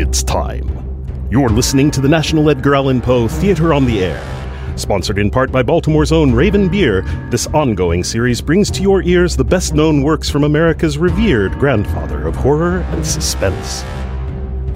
It's 0.00 0.22
time. 0.22 1.26
You're 1.28 1.48
listening 1.48 1.90
to 1.90 2.00
the 2.00 2.08
National 2.08 2.48
Edgar 2.50 2.76
Allan 2.76 3.00
Poe 3.00 3.26
Theater 3.26 3.74
on 3.74 3.84
the 3.84 4.04
Air. 4.04 4.78
Sponsored 4.78 5.18
in 5.18 5.28
part 5.28 5.50
by 5.50 5.64
Baltimore's 5.64 6.12
own 6.12 6.32
Raven 6.32 6.68
Beer, 6.68 7.02
this 7.30 7.48
ongoing 7.48 8.04
series 8.04 8.40
brings 8.40 8.70
to 8.70 8.82
your 8.82 9.02
ears 9.02 9.36
the 9.36 9.42
best 9.42 9.74
known 9.74 10.04
works 10.04 10.30
from 10.30 10.44
America's 10.44 10.98
revered 10.98 11.58
grandfather 11.58 12.28
of 12.28 12.36
horror 12.36 12.82
and 12.92 13.04
suspense. 13.04 13.82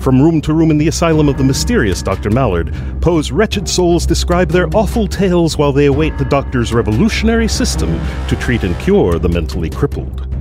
From 0.00 0.20
room 0.20 0.40
to 0.40 0.54
room 0.54 0.72
in 0.72 0.78
the 0.78 0.88
asylum 0.88 1.28
of 1.28 1.38
the 1.38 1.44
mysterious 1.44 2.02
Dr. 2.02 2.30
Mallard, 2.30 2.74
Poe's 3.00 3.30
wretched 3.30 3.68
souls 3.68 4.04
describe 4.04 4.48
their 4.48 4.66
awful 4.74 5.06
tales 5.06 5.56
while 5.56 5.72
they 5.72 5.86
await 5.86 6.18
the 6.18 6.24
doctor's 6.24 6.74
revolutionary 6.74 7.46
system 7.46 7.90
to 8.26 8.34
treat 8.34 8.64
and 8.64 8.76
cure 8.80 9.20
the 9.20 9.28
mentally 9.28 9.70
crippled. 9.70 10.31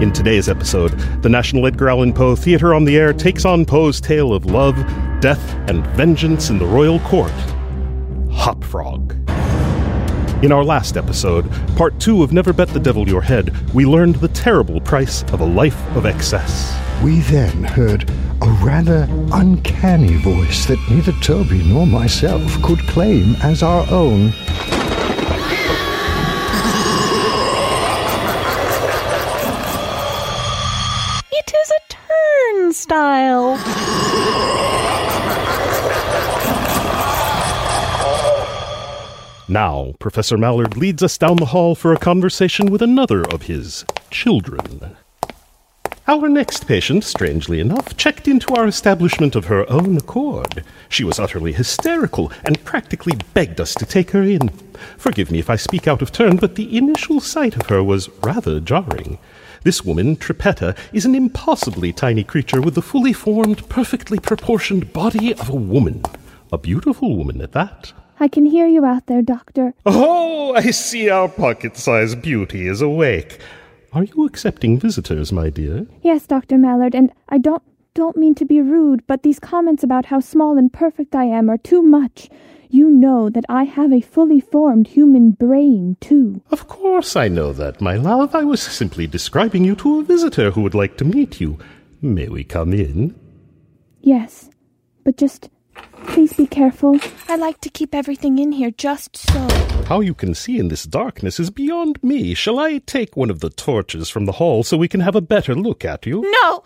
In 0.00 0.12
today's 0.12 0.48
episode, 0.48 0.90
the 1.22 1.28
National 1.28 1.66
Edgar 1.66 1.88
Allan 1.88 2.12
Poe 2.12 2.36
Theater 2.36 2.72
on 2.72 2.84
the 2.84 2.96
Air 2.96 3.12
takes 3.12 3.44
on 3.44 3.64
Poe's 3.64 4.00
tale 4.00 4.32
of 4.32 4.46
love, 4.46 4.76
death, 5.20 5.54
and 5.68 5.84
vengeance 5.88 6.50
in 6.50 6.58
the 6.60 6.64
royal 6.64 7.00
court 7.00 7.32
Hop 8.30 8.62
Frog. 8.62 9.16
In 10.44 10.52
our 10.52 10.62
last 10.62 10.96
episode, 10.96 11.50
part 11.76 11.98
two 11.98 12.22
of 12.22 12.32
Never 12.32 12.52
Bet 12.52 12.68
the 12.68 12.78
Devil 12.78 13.08
Your 13.08 13.20
Head, 13.20 13.52
we 13.74 13.86
learned 13.86 14.14
the 14.14 14.28
terrible 14.28 14.80
price 14.80 15.24
of 15.32 15.40
a 15.40 15.44
life 15.44 15.84
of 15.96 16.06
excess. 16.06 16.80
We 17.02 17.18
then 17.22 17.64
heard 17.64 18.08
a 18.40 18.50
rather 18.62 19.08
uncanny 19.32 20.14
voice 20.18 20.64
that 20.66 20.78
neither 20.88 21.10
Toby 21.22 21.64
nor 21.64 21.88
myself 21.88 22.62
could 22.62 22.78
claim 22.86 23.34
as 23.42 23.64
our 23.64 23.84
own. 23.90 24.32
Now, 39.50 39.94
Professor 39.98 40.36
Mallard 40.36 40.76
leads 40.76 41.02
us 41.02 41.16
down 41.16 41.36
the 41.36 41.46
hall 41.46 41.74
for 41.74 41.92
a 41.92 41.98
conversation 41.98 42.70
with 42.70 42.82
another 42.82 43.22
of 43.22 43.42
his 43.42 43.84
children. 44.10 44.96
Our 46.06 46.28
next 46.28 46.66
patient, 46.66 47.04
strangely 47.04 47.60
enough, 47.60 47.96
checked 47.96 48.28
into 48.28 48.54
our 48.54 48.66
establishment 48.66 49.36
of 49.36 49.46
her 49.46 49.70
own 49.70 49.96
accord. 49.96 50.64
She 50.88 51.04
was 51.04 51.18
utterly 51.18 51.52
hysterical 51.52 52.32
and 52.44 52.64
practically 52.64 53.14
begged 53.32 53.60
us 53.60 53.74
to 53.74 53.86
take 53.86 54.10
her 54.10 54.22
in. 54.22 54.48
Forgive 54.96 55.30
me 55.30 55.38
if 55.38 55.48
I 55.50 55.56
speak 55.56 55.86
out 55.86 56.02
of 56.02 56.12
turn, 56.12 56.36
but 56.36 56.54
the 56.54 56.76
initial 56.76 57.20
sight 57.20 57.56
of 57.56 57.66
her 57.66 57.82
was 57.82 58.08
rather 58.22 58.58
jarring. 58.58 59.18
This 59.64 59.84
woman, 59.84 60.16
Trippetta, 60.16 60.76
is 60.92 61.04
an 61.04 61.14
impossibly 61.14 61.92
tiny 61.92 62.24
creature 62.24 62.60
with 62.60 62.74
the 62.74 62.82
fully 62.82 63.12
formed, 63.12 63.68
perfectly 63.68 64.18
proportioned 64.18 64.92
body 64.92 65.34
of 65.34 65.48
a 65.48 65.54
woman. 65.54 66.02
A 66.52 66.58
beautiful 66.58 67.16
woman 67.16 67.40
at 67.40 67.52
that. 67.52 67.92
I 68.20 68.28
can 68.28 68.44
hear 68.44 68.66
you 68.66 68.84
out 68.84 69.06
there, 69.06 69.22
Doctor. 69.22 69.74
Oh, 69.86 70.54
I 70.54 70.70
see 70.70 71.08
our 71.08 71.28
pocket 71.28 71.76
sized 71.76 72.22
beauty 72.22 72.66
is 72.66 72.80
awake. 72.80 73.40
Are 73.92 74.04
you 74.04 74.26
accepting 74.26 74.78
visitors, 74.78 75.32
my 75.32 75.50
dear? 75.50 75.86
Yes, 76.02 76.26
Dr. 76.26 76.58
Mallard, 76.58 76.94
and 76.94 77.12
I 77.28 77.38
don't 77.38 77.62
don't 77.94 78.16
mean 78.16 78.34
to 78.36 78.44
be 78.44 78.60
rude, 78.60 79.04
but 79.08 79.24
these 79.24 79.40
comments 79.40 79.82
about 79.82 80.06
how 80.06 80.20
small 80.20 80.56
and 80.56 80.72
perfect 80.72 81.16
I 81.16 81.24
am 81.24 81.50
are 81.50 81.58
too 81.58 81.82
much. 81.82 82.28
You 82.70 82.90
know 82.90 83.30
that 83.30 83.46
I 83.48 83.64
have 83.64 83.92
a 83.92 84.02
fully 84.02 84.40
formed 84.40 84.88
human 84.88 85.30
brain, 85.30 85.96
too. 86.00 86.42
Of 86.50 86.68
course 86.68 87.16
I 87.16 87.28
know 87.28 87.52
that, 87.54 87.80
my 87.80 87.96
love. 87.96 88.34
I 88.34 88.44
was 88.44 88.60
simply 88.60 89.06
describing 89.06 89.64
you 89.64 89.74
to 89.76 90.00
a 90.00 90.04
visitor 90.04 90.50
who 90.50 90.60
would 90.62 90.74
like 90.74 90.98
to 90.98 91.04
meet 91.04 91.40
you. 91.40 91.58
May 92.02 92.28
we 92.28 92.44
come 92.44 92.74
in? 92.74 93.18
Yes, 94.02 94.50
but 95.02 95.16
just 95.16 95.48
please 96.08 96.34
be 96.34 96.46
careful. 96.46 96.98
I 97.28 97.36
like 97.36 97.60
to 97.62 97.70
keep 97.70 97.94
everything 97.94 98.38
in 98.38 98.52
here 98.52 98.70
just 98.70 99.16
so. 99.16 99.48
How 99.86 100.00
you 100.00 100.12
can 100.12 100.34
see 100.34 100.58
in 100.58 100.68
this 100.68 100.84
darkness 100.84 101.40
is 101.40 101.48
beyond 101.48 102.02
me. 102.02 102.34
Shall 102.34 102.58
I 102.58 102.78
take 102.78 103.16
one 103.16 103.30
of 103.30 103.40
the 103.40 103.50
torches 103.50 104.10
from 104.10 104.26
the 104.26 104.32
hall 104.32 104.62
so 104.62 104.76
we 104.76 104.88
can 104.88 105.00
have 105.00 105.16
a 105.16 105.22
better 105.22 105.54
look 105.54 105.86
at 105.86 106.04
you? 106.04 106.20
No! 106.42 106.62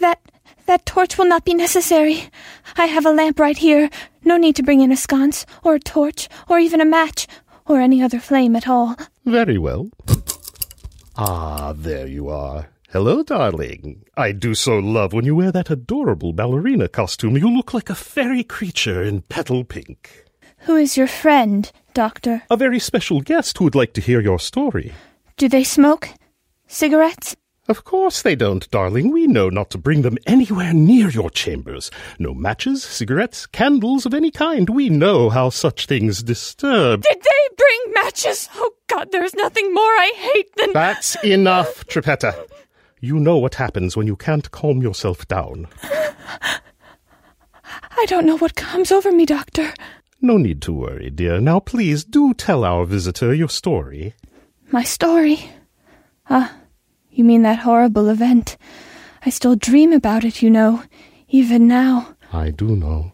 That 0.00 0.20
that 0.68 0.86
torch 0.86 1.16
will 1.18 1.24
not 1.24 1.44
be 1.44 1.54
necessary. 1.54 2.30
I 2.76 2.86
have 2.86 3.06
a 3.06 3.10
lamp 3.10 3.40
right 3.40 3.56
here. 3.56 3.88
No 4.22 4.36
need 4.36 4.54
to 4.56 4.62
bring 4.62 4.80
in 4.80 4.92
a 4.92 4.96
sconce, 4.96 5.46
or 5.64 5.74
a 5.74 5.80
torch, 5.80 6.28
or 6.46 6.58
even 6.58 6.80
a 6.80 6.84
match, 6.84 7.26
or 7.66 7.80
any 7.80 8.02
other 8.02 8.20
flame 8.20 8.54
at 8.54 8.68
all. 8.68 8.94
Very 9.24 9.56
well. 9.58 9.88
Ah, 11.16 11.72
there 11.74 12.06
you 12.06 12.28
are. 12.28 12.68
Hello, 12.90 13.22
darling. 13.22 14.04
I 14.16 14.32
do 14.32 14.54
so 14.54 14.78
love 14.78 15.12
when 15.12 15.24
you 15.24 15.34
wear 15.34 15.52
that 15.52 15.70
adorable 15.70 16.32
ballerina 16.34 16.88
costume. 16.88 17.36
You 17.36 17.50
look 17.50 17.72
like 17.72 17.90
a 17.90 17.94
fairy 17.94 18.44
creature 18.44 19.02
in 19.02 19.22
petal 19.22 19.64
pink. 19.64 20.24
Who 20.66 20.76
is 20.76 20.96
your 20.98 21.06
friend, 21.06 21.70
Doctor? 21.94 22.42
A 22.50 22.56
very 22.56 22.78
special 22.78 23.20
guest 23.22 23.56
who 23.56 23.64
would 23.64 23.74
like 23.74 23.94
to 23.94 24.02
hear 24.02 24.20
your 24.20 24.38
story. 24.38 24.92
Do 25.38 25.48
they 25.48 25.64
smoke? 25.64 26.10
Cigarettes? 26.66 27.36
Of 27.68 27.84
course 27.84 28.22
they 28.22 28.34
don't, 28.34 28.68
darling. 28.70 29.12
We 29.12 29.26
know 29.26 29.50
not 29.50 29.68
to 29.70 29.78
bring 29.78 30.00
them 30.00 30.16
anywhere 30.26 30.72
near 30.72 31.10
your 31.10 31.28
chambers. 31.28 31.90
No 32.18 32.32
matches, 32.32 32.82
cigarettes, 32.82 33.44
candles 33.44 34.06
of 34.06 34.14
any 34.14 34.30
kind. 34.30 34.70
We 34.70 34.88
know 34.88 35.28
how 35.28 35.50
such 35.50 35.84
things 35.84 36.22
disturb. 36.22 37.02
Did 37.02 37.22
they 37.22 37.54
bring 37.56 37.92
matches? 37.92 38.48
Oh, 38.54 38.72
God, 38.86 39.12
there's 39.12 39.34
nothing 39.34 39.74
more 39.74 39.82
I 39.82 40.12
hate 40.16 40.56
than. 40.56 40.72
That's 40.72 41.22
enough, 41.22 41.86
Trippetta. 41.86 42.34
You 43.00 43.20
know 43.20 43.36
what 43.36 43.56
happens 43.56 43.98
when 43.98 44.06
you 44.06 44.16
can't 44.16 44.50
calm 44.50 44.80
yourself 44.80 45.28
down. 45.28 45.68
I 45.82 46.60
don't 48.06 48.26
know 48.26 48.38
what 48.38 48.54
comes 48.54 48.90
over 48.90 49.12
me, 49.12 49.26
Doctor. 49.26 49.74
No 50.22 50.38
need 50.38 50.62
to 50.62 50.72
worry, 50.72 51.10
dear. 51.10 51.38
Now, 51.38 51.60
please 51.60 52.02
do 52.02 52.32
tell 52.32 52.64
our 52.64 52.86
visitor 52.86 53.34
your 53.34 53.50
story. 53.50 54.14
My 54.72 54.84
story? 54.84 55.50
Ah, 56.30 56.54
you 57.18 57.24
mean 57.24 57.42
that 57.42 57.58
horrible 57.58 58.08
event. 58.08 58.56
I 59.26 59.30
still 59.30 59.56
dream 59.56 59.92
about 59.92 60.24
it, 60.24 60.40
you 60.40 60.48
know, 60.48 60.84
even 61.28 61.66
now. 61.66 62.14
I 62.32 62.50
do 62.50 62.76
know. 62.76 63.12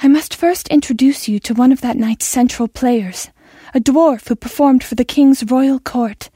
I 0.00 0.08
must 0.08 0.34
first 0.34 0.66
introduce 0.68 1.28
you 1.28 1.38
to 1.40 1.54
one 1.54 1.70
of 1.70 1.80
that 1.82 1.96
night's 1.96 2.26
central 2.26 2.66
players, 2.66 3.30
a 3.72 3.78
dwarf 3.78 4.26
who 4.28 4.34
performed 4.34 4.82
for 4.82 4.96
the 4.96 5.04
king's 5.04 5.44
royal 5.44 5.78
court, 5.78 6.28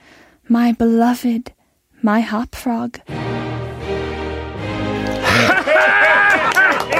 my 0.48 0.70
beloved, 0.70 1.52
my 2.00 2.20
hop 2.20 2.54
frog. 2.54 3.00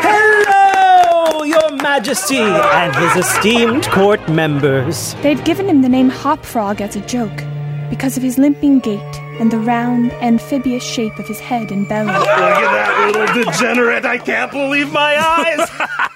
Hello, 0.07 1.45
Your 1.45 1.71
Majesty 1.77 2.39
and 2.39 2.97
his 2.97 3.27
esteemed 3.27 3.87
court 3.89 4.29
members. 4.29 5.15
They'd 5.23 5.45
given 5.45 5.69
him 5.69 5.83
the 5.83 5.89
name 5.89 6.09
Hop 6.09 6.45
Frog 6.45 6.81
as 6.81 6.97
a 6.97 7.01
joke 7.03 7.45
because 7.91 8.17
of 8.17 8.23
his 8.23 8.39
limping 8.39 8.81
gait 8.81 9.01
and 9.41 9.51
the 9.51 9.59
round, 9.59 10.13
amphibious 10.15 10.85
shape 10.85 11.19
of 11.19 11.27
his 11.27 11.41
head 11.41 11.71
and 11.71 11.89
belly. 11.89 12.07
Look 12.13 12.27
at 12.29 12.73
that 12.73 13.13
little 13.13 13.45
degenerate. 13.45 14.05
I 14.05 14.19
can't 14.19 14.51
believe 14.53 14.93
my 14.93 15.17
eyes. 15.17 15.71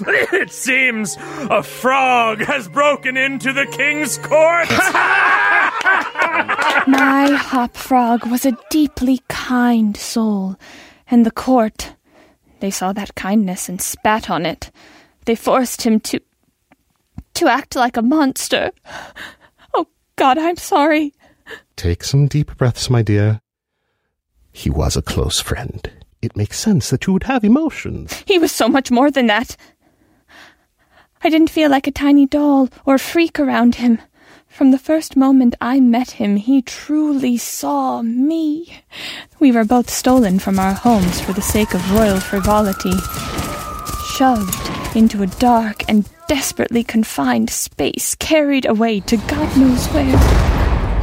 It 0.00 0.52
seems 0.52 1.16
a 1.18 1.60
frog 1.60 2.38
has 2.42 2.68
broken 2.68 3.16
into 3.16 3.52
the 3.52 3.66
king's 3.66 4.16
court. 4.18 4.68
My 6.86 7.30
Hop 7.32 7.76
Frog 7.76 8.24
was 8.26 8.46
a 8.46 8.56
deeply 8.70 9.20
kind 9.28 9.96
soul, 9.96 10.56
and 11.10 11.26
the 11.26 11.32
court, 11.32 11.94
they 12.60 12.70
saw 12.70 12.92
that 12.92 13.16
kindness 13.16 13.68
and 13.68 13.82
spat 13.82 14.30
on 14.30 14.46
it. 14.46 14.70
They 15.24 15.34
forced 15.34 15.82
him 15.82 15.98
to. 16.00 16.20
to 17.34 17.48
act 17.48 17.74
like 17.74 17.96
a 17.96 18.02
monster. 18.02 18.70
God, 20.18 20.36
I'm 20.36 20.56
sorry. 20.56 21.14
Take 21.76 22.02
some 22.02 22.26
deep 22.26 22.56
breaths, 22.56 22.90
my 22.90 23.02
dear. 23.02 23.40
He 24.50 24.68
was 24.68 24.96
a 24.96 25.02
close 25.02 25.38
friend. 25.38 25.88
It 26.20 26.36
makes 26.36 26.58
sense 26.58 26.90
that 26.90 27.06
you 27.06 27.12
would 27.12 27.22
have 27.22 27.44
emotions. 27.44 28.24
He 28.26 28.36
was 28.36 28.50
so 28.50 28.68
much 28.68 28.90
more 28.90 29.12
than 29.12 29.28
that. 29.28 29.56
I 31.22 31.30
didn't 31.30 31.50
feel 31.50 31.70
like 31.70 31.86
a 31.86 31.92
tiny 31.92 32.26
doll 32.26 32.68
or 32.84 32.98
freak 32.98 33.38
around 33.38 33.76
him. 33.76 34.00
From 34.48 34.72
the 34.72 34.78
first 34.78 35.14
moment 35.14 35.54
I 35.60 35.78
met 35.78 36.10
him, 36.10 36.34
he 36.34 36.62
truly 36.62 37.36
saw 37.36 38.02
me. 38.02 38.82
We 39.38 39.52
were 39.52 39.64
both 39.64 39.88
stolen 39.88 40.40
from 40.40 40.58
our 40.58 40.72
homes 40.72 41.20
for 41.20 41.32
the 41.32 41.42
sake 41.42 41.74
of 41.74 41.92
royal 41.92 42.18
frivolity, 42.18 42.94
shoved 44.16 44.96
into 44.96 45.22
a 45.22 45.28
dark 45.38 45.88
and 45.88 46.08
desperately 46.28 46.84
confined 46.84 47.50
space, 47.50 48.14
carried 48.14 48.66
away 48.66 49.00
to 49.00 49.16
God 49.16 49.56
knows 49.56 49.86
where. 49.88 50.16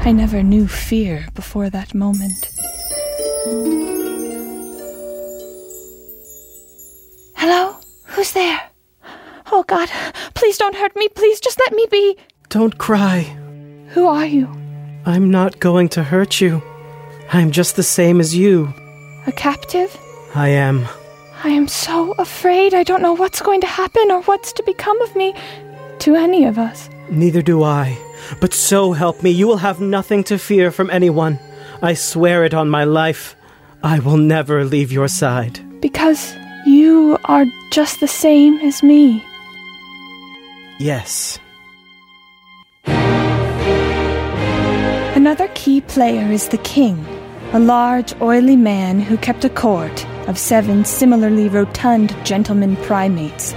I 0.05 0.11
never 0.11 0.43
knew 0.43 0.67
fear 0.67 1.27
before 1.33 1.69
that 1.71 1.95
moment. 1.95 2.45
Hello? 7.35 7.75
Who's 8.05 8.31
there? 8.31 8.61
Oh, 9.51 9.63
God, 9.67 9.89
please 10.35 10.57
don't 10.57 10.75
hurt 10.75 10.95
me. 10.95 11.09
Please 11.09 11.39
just 11.39 11.59
let 11.59 11.73
me 11.73 11.87
be. 11.89 12.17
Don't 12.49 12.77
cry. 12.77 13.21
Who 13.89 14.05
are 14.07 14.25
you? 14.25 14.47
I'm 15.05 15.31
not 15.31 15.59
going 15.59 15.89
to 15.89 16.03
hurt 16.03 16.39
you. 16.39 16.61
I'm 17.33 17.51
just 17.51 17.75
the 17.75 17.83
same 17.83 18.19
as 18.19 18.35
you. 18.35 18.73
A 19.25 19.31
captive? 19.31 19.95
I 20.35 20.49
am. 20.49 20.87
I 21.43 21.49
am 21.49 21.67
so 21.67 22.13
afraid 22.13 22.73
I 22.73 22.83
don't 22.83 23.01
know 23.01 23.13
what's 23.13 23.41
going 23.41 23.61
to 23.61 23.67
happen 23.67 24.09
or 24.09 24.21
what's 24.21 24.53
to 24.53 24.63
become 24.63 24.99
of 25.01 25.15
me. 25.15 25.33
To 25.99 26.15
any 26.15 26.45
of 26.45 26.57
us. 26.57 26.89
Neither 27.09 27.41
do 27.41 27.63
I. 27.63 27.97
But 28.39 28.53
so 28.53 28.93
help 28.93 29.21
me, 29.23 29.31
you 29.31 29.47
will 29.47 29.57
have 29.57 29.79
nothing 29.79 30.23
to 30.25 30.37
fear 30.37 30.71
from 30.71 30.89
anyone. 30.89 31.39
I 31.81 31.93
swear 31.93 32.43
it 32.43 32.53
on 32.53 32.69
my 32.69 32.83
life. 32.83 33.35
I 33.83 33.99
will 33.99 34.17
never 34.17 34.65
leave 34.65 34.91
your 34.91 35.07
side. 35.07 35.59
Because 35.81 36.35
you 36.65 37.17
are 37.25 37.45
just 37.71 37.99
the 37.99 38.07
same 38.07 38.57
as 38.59 38.81
me. 38.81 39.23
Yes. 40.79 41.39
Another 45.15 45.47
key 45.53 45.81
player 45.81 46.31
is 46.31 46.49
the 46.49 46.57
king, 46.59 47.05
a 47.53 47.59
large, 47.59 48.13
oily 48.21 48.55
man 48.55 48.99
who 48.99 49.17
kept 49.17 49.45
a 49.45 49.49
court 49.49 50.05
of 50.27 50.37
seven 50.37 50.85
similarly 50.85 51.49
rotund 51.49 52.15
gentlemen 52.25 52.75
primates. 52.77 53.53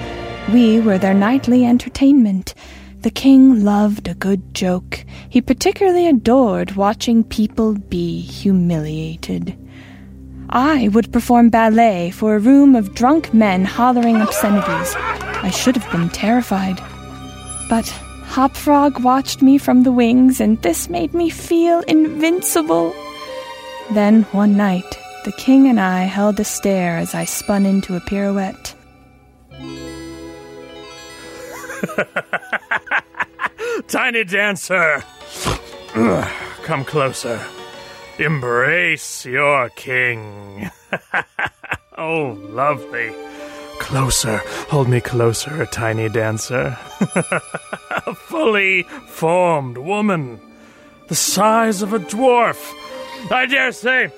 We 0.53 0.81
were 0.81 0.99
their 0.99 1.15
nightly 1.15 1.65
entertainment. 1.65 2.55
The 3.01 3.11
king 3.11 3.65
loved 3.65 4.09
a 4.09 4.15
good 4.15 4.55
joke. 4.55 5.05
He 5.29 5.41
particularly 5.41 6.07
adored 6.07 6.73
watching 6.73 7.23
people 7.23 7.75
be 7.75 8.21
humiliated. 8.21 9.57
I 10.51 10.89
would 10.89 11.13
perform 11.13 11.51
ballet 11.51 12.11
for 12.11 12.35
a 12.35 12.41
room 12.41 12.75
of 12.75 12.95
drunk 12.95 13.35
men 13.35 13.65
hollering 13.65 14.17
obscenities. 14.17 14.95
I 14.97 15.51
should 15.51 15.77
have 15.77 15.93
been 15.93 16.09
terrified. 16.09 16.81
But 17.69 17.87
Hopfrog 18.25 19.01
watched 19.01 19.43
me 19.43 19.59
from 19.59 19.83
the 19.83 19.93
wings, 19.93 20.41
and 20.41 20.61
this 20.63 20.89
made 20.89 21.13
me 21.13 21.29
feel 21.29 21.81
invincible. 21.81 22.95
Then, 23.91 24.23
one 24.33 24.57
night, 24.57 24.99
the 25.29 25.33
king 25.33 25.69
and 25.69 25.79
I 25.79 26.05
held 26.05 26.41
a 26.41 26.45
stare 26.45 26.97
as 26.97 27.15
I 27.15 27.27
spun 27.27 27.67
into 27.67 27.95
a 27.95 28.01
pirouette. 28.01 28.75
Tiny 33.89 34.25
dancer, 34.25 35.05
come 36.63 36.83
closer. 36.87 37.45
Embrace 38.19 39.27
your 39.27 39.69
king. 39.77 40.71
oh, 41.99 42.39
lovely. 42.49 43.13
Closer, 43.81 44.39
hold 44.71 44.89
me 44.89 45.03
closer, 45.03 45.67
tiny 45.67 46.09
dancer. 46.09 46.75
a 48.07 48.15
fully 48.15 48.85
formed 49.09 49.77
woman, 49.77 50.41
the 51.09 51.15
size 51.15 51.83
of 51.83 51.93
a 51.93 51.99
dwarf. 51.99 52.73
I 53.31 53.45
dare 53.45 53.73
say 53.73 54.11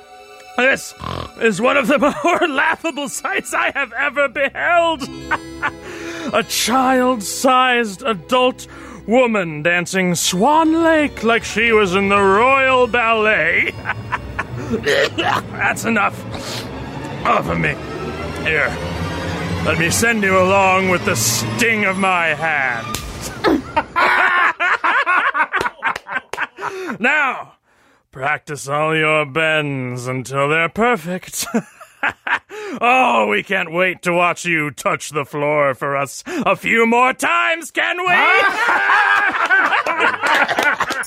this 0.60 0.94
is 1.40 1.60
one 1.60 1.76
of 1.76 1.86
the 1.86 1.98
more 2.24 2.48
laughable 2.48 3.08
sights 3.08 3.54
I 3.54 3.70
have 3.72 3.92
ever 3.92 4.28
beheld. 4.28 5.02
a 6.32 6.42
child 6.48 7.22
sized 7.22 8.02
adult 8.02 8.66
woman 9.06 9.62
dancing 9.62 10.14
Swan 10.14 10.82
Lake 10.82 11.24
like 11.24 11.44
she 11.44 11.72
was 11.72 11.94
in 11.94 12.08
the 12.08 12.20
Royal 12.20 12.86
Ballet. 12.86 13.72
That's 15.16 15.84
enough 15.84 16.16
of 17.26 17.58
me. 17.58 17.74
Here, 18.44 18.68
let 19.64 19.78
me 19.78 19.90
send 19.90 20.22
you 20.22 20.38
along 20.38 20.88
with 20.90 21.04
the 21.04 21.16
sting 21.16 21.84
of 21.84 21.96
my 21.96 22.28
hand. 22.28 22.86
now, 27.00 27.54
practice 28.12 28.68
all 28.68 28.96
your 28.96 29.24
bends 29.24 30.06
until 30.06 30.48
they're 30.48 30.68
perfect. 30.68 31.46
oh, 32.80 33.26
we 33.28 33.42
can't 33.42 33.72
wait 33.72 34.02
to 34.02 34.12
watch 34.12 34.44
you 34.44 34.70
touch 34.70 35.10
the 35.10 35.24
floor 35.24 35.74
for 35.74 35.96
us 35.96 36.22
a 36.26 36.56
few 36.56 36.86
more 36.86 37.12
times, 37.12 37.70
can 37.70 37.98
we? 37.98 38.14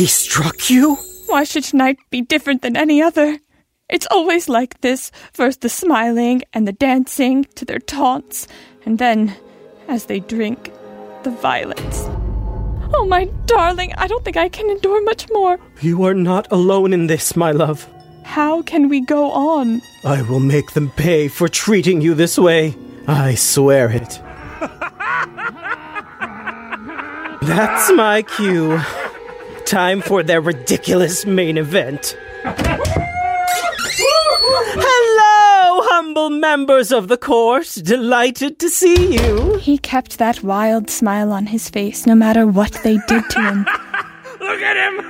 He 0.00 0.06
struck 0.06 0.70
you? 0.70 0.96
Why 1.26 1.44
should 1.44 1.64
tonight 1.64 1.98
be 2.08 2.22
different 2.22 2.62
than 2.62 2.74
any 2.74 3.02
other? 3.02 3.38
It's 3.90 4.06
always 4.10 4.48
like 4.48 4.80
this 4.80 5.12
first 5.32 5.60
the 5.60 5.68
smiling 5.68 6.40
and 6.54 6.66
the 6.66 6.72
dancing 6.72 7.44
to 7.56 7.66
their 7.66 7.80
taunts, 7.80 8.48
and 8.86 8.98
then, 8.98 9.36
as 9.88 10.06
they 10.06 10.20
drink, 10.20 10.72
the 11.22 11.30
violence. 11.30 12.08
Oh, 12.92 13.06
my 13.06 13.24
darling, 13.46 13.92
I 13.96 14.06
don't 14.06 14.24
think 14.24 14.36
I 14.36 14.48
can 14.48 14.68
endure 14.70 15.02
much 15.02 15.26
more. 15.30 15.58
You 15.80 16.04
are 16.04 16.14
not 16.14 16.50
alone 16.50 16.92
in 16.92 17.06
this, 17.06 17.36
my 17.36 17.52
love. 17.52 17.88
How 18.24 18.62
can 18.62 18.88
we 18.88 19.00
go 19.00 19.30
on? 19.30 19.80
I 20.04 20.22
will 20.22 20.40
make 20.40 20.72
them 20.72 20.90
pay 20.90 21.28
for 21.28 21.48
treating 21.48 22.00
you 22.00 22.14
this 22.14 22.38
way. 22.38 22.74
I 23.06 23.34
swear 23.34 23.90
it. 23.90 24.20
That's 27.42 27.90
my 27.92 28.22
cue. 28.22 28.80
Time 29.64 30.02
for 30.02 30.22
their 30.22 30.40
ridiculous 30.40 31.24
main 31.26 31.58
event. 31.58 32.16
Hello, 34.42 35.82
humble 35.90 36.30
members 36.30 36.92
of 36.92 37.08
the 37.08 37.16
court. 37.16 37.66
Delighted 37.82 38.58
to 38.60 38.68
see 38.70 39.14
you. 39.16 39.56
He 39.56 39.76
kept 39.78 40.18
that 40.18 40.42
wild 40.42 40.88
smile 40.90 41.30
on 41.32 41.46
his 41.46 41.68
face 41.68 42.06
no 42.06 42.14
matter 42.14 42.46
what 42.46 42.72
they 42.82 42.98
did 43.06 43.28
to 43.30 43.40
him. 43.40 43.58
Look 44.40 44.60
at 44.62 44.76
him! 44.76 45.04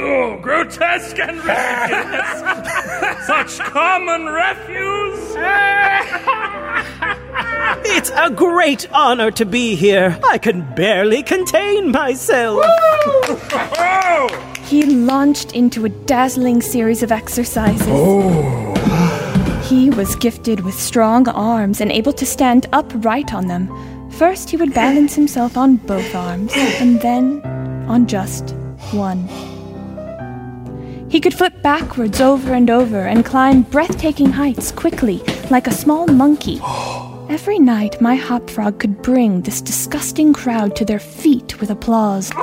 oh, 0.00 0.38
grotesque 0.42 1.18
and 1.18 1.38
ridiculous. 1.38 3.26
Such 3.26 3.58
common 3.70 4.26
refuse. 4.26 5.07
It's 7.90 8.10
a 8.10 8.30
great 8.30 8.90
honor 8.92 9.30
to 9.32 9.44
be 9.44 9.74
here. 9.74 10.18
I 10.28 10.38
can 10.38 10.74
barely 10.74 11.22
contain 11.22 11.90
myself. 11.90 12.60
oh! 12.64 14.54
He 14.66 14.84
launched 14.84 15.52
into 15.52 15.84
a 15.84 15.88
dazzling 15.88 16.60
series 16.60 17.02
of 17.02 17.10
exercises. 17.10 17.86
Oh. 17.88 18.74
He 19.68 19.90
was 19.90 20.14
gifted 20.16 20.60
with 20.60 20.74
strong 20.74 21.28
arms 21.28 21.80
and 21.80 21.90
able 21.90 22.12
to 22.12 22.26
stand 22.26 22.66
upright 22.72 23.34
on 23.34 23.46
them. 23.48 23.68
First, 24.12 24.50
he 24.50 24.56
would 24.56 24.74
balance 24.74 25.14
himself 25.14 25.56
on 25.56 25.76
both 25.76 26.14
arms, 26.14 26.52
and 26.54 27.00
then 27.00 27.42
on 27.88 28.06
just 28.06 28.50
one. 28.92 29.28
He 31.08 31.20
could 31.20 31.32
flip 31.32 31.62
backwards 31.62 32.20
over 32.20 32.52
and 32.52 32.68
over 32.68 33.00
and 33.00 33.24
climb 33.24 33.62
breathtaking 33.62 34.30
heights 34.30 34.70
quickly, 34.70 35.22
like 35.50 35.66
a 35.66 35.72
small 35.72 36.06
monkey. 36.06 36.60
Every 37.30 37.58
night, 37.58 38.00
my 38.00 38.14
hop 38.14 38.50
frog 38.50 38.78
could 38.78 39.00
bring 39.02 39.40
this 39.42 39.60
disgusting 39.60 40.32
crowd 40.34 40.76
to 40.76 40.84
their 40.84 40.98
feet 40.98 41.60
with 41.60 41.70
applause. 41.70 42.28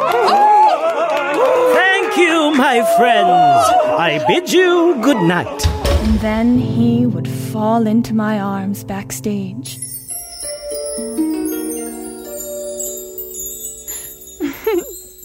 Thank 1.75 2.17
you, 2.17 2.51
my 2.55 2.83
friends. 2.97 3.69
I 3.99 4.23
bid 4.27 4.51
you 4.51 4.99
good 5.01 5.21
night. 5.21 5.67
And 5.67 6.19
then 6.19 6.57
he 6.57 7.05
would 7.05 7.27
fall 7.27 7.85
into 7.85 8.15
my 8.15 8.39
arms 8.39 8.83
backstage. 8.83 9.84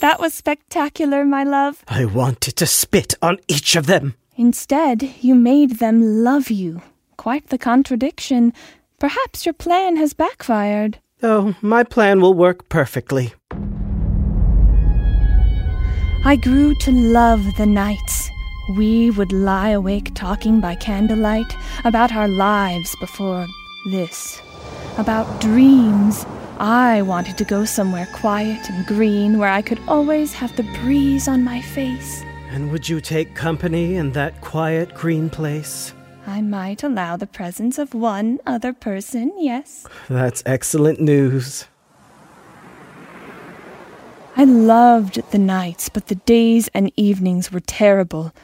That 0.00 0.20
was 0.20 0.34
spectacular, 0.34 1.24
my 1.24 1.44
love. 1.44 1.82
I 1.88 2.04
wanted 2.04 2.56
to 2.56 2.66
spit 2.66 3.14
on 3.22 3.38
each 3.48 3.76
of 3.76 3.86
them. 3.86 4.14
Instead, 4.36 5.02
you 5.20 5.34
made 5.34 5.78
them 5.78 6.24
love 6.24 6.50
you. 6.50 6.82
Quite 7.16 7.48
the 7.48 7.58
contradiction. 7.58 8.52
Perhaps 8.98 9.46
your 9.46 9.52
plan 9.52 9.96
has 9.96 10.14
backfired. 10.14 10.98
Oh, 11.22 11.54
my 11.60 11.84
plan 11.84 12.20
will 12.20 12.34
work 12.34 12.68
perfectly. 12.68 13.34
I 16.24 16.36
grew 16.36 16.74
to 16.76 16.90
love 16.90 17.56
the 17.56 17.66
nights. 17.66 18.30
We 18.76 19.10
would 19.10 19.32
lie 19.32 19.70
awake 19.70 20.12
talking 20.14 20.60
by 20.60 20.74
candlelight 20.76 21.56
about 21.84 22.12
our 22.12 22.28
lives 22.28 22.94
before 23.00 23.46
this, 23.90 24.40
about 24.98 25.40
dreams. 25.40 26.24
I 26.60 27.00
wanted 27.00 27.38
to 27.38 27.44
go 27.44 27.64
somewhere 27.64 28.06
quiet 28.12 28.68
and 28.68 28.84
green 28.84 29.38
where 29.38 29.48
I 29.48 29.62
could 29.62 29.80
always 29.88 30.34
have 30.34 30.54
the 30.56 30.62
breeze 30.82 31.26
on 31.26 31.42
my 31.42 31.62
face. 31.62 32.22
And 32.50 32.70
would 32.70 32.86
you 32.86 33.00
take 33.00 33.34
company 33.34 33.94
in 33.94 34.12
that 34.12 34.42
quiet 34.42 34.94
green 34.94 35.30
place? 35.30 35.94
I 36.26 36.42
might 36.42 36.82
allow 36.82 37.16
the 37.16 37.26
presence 37.26 37.78
of 37.78 37.94
one 37.94 38.40
other 38.46 38.74
person, 38.74 39.32
yes. 39.38 39.86
That's 40.10 40.42
excellent 40.44 41.00
news. 41.00 41.64
I 44.36 44.44
loved 44.44 45.22
the 45.30 45.38
nights, 45.38 45.88
but 45.88 46.08
the 46.08 46.14
days 46.14 46.68
and 46.74 46.92
evenings 46.94 47.50
were 47.50 47.60
terrible. 47.60 48.34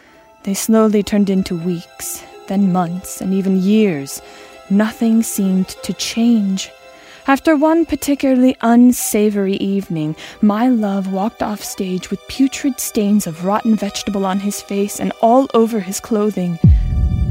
They 0.44 0.54
slowly 0.54 1.02
turned 1.02 1.28
into 1.28 1.54
weeks, 1.54 2.24
then 2.48 2.72
months, 2.72 3.20
and 3.20 3.34
even 3.34 3.60
years. 3.60 4.22
Nothing 4.70 5.22
seemed 5.22 5.68
to 5.68 5.92
change. 5.92 6.70
After 7.28 7.56
one 7.56 7.86
particularly 7.86 8.56
unsavory 8.60 9.56
evening, 9.56 10.14
my 10.42 10.68
love 10.68 11.12
walked 11.12 11.42
off 11.42 11.60
stage 11.60 12.08
with 12.08 12.26
putrid 12.28 12.78
stains 12.78 13.26
of 13.26 13.44
rotten 13.44 13.74
vegetable 13.74 14.24
on 14.24 14.38
his 14.38 14.62
face 14.62 15.00
and 15.00 15.12
all 15.20 15.48
over 15.52 15.80
his 15.80 15.98
clothing. 15.98 16.56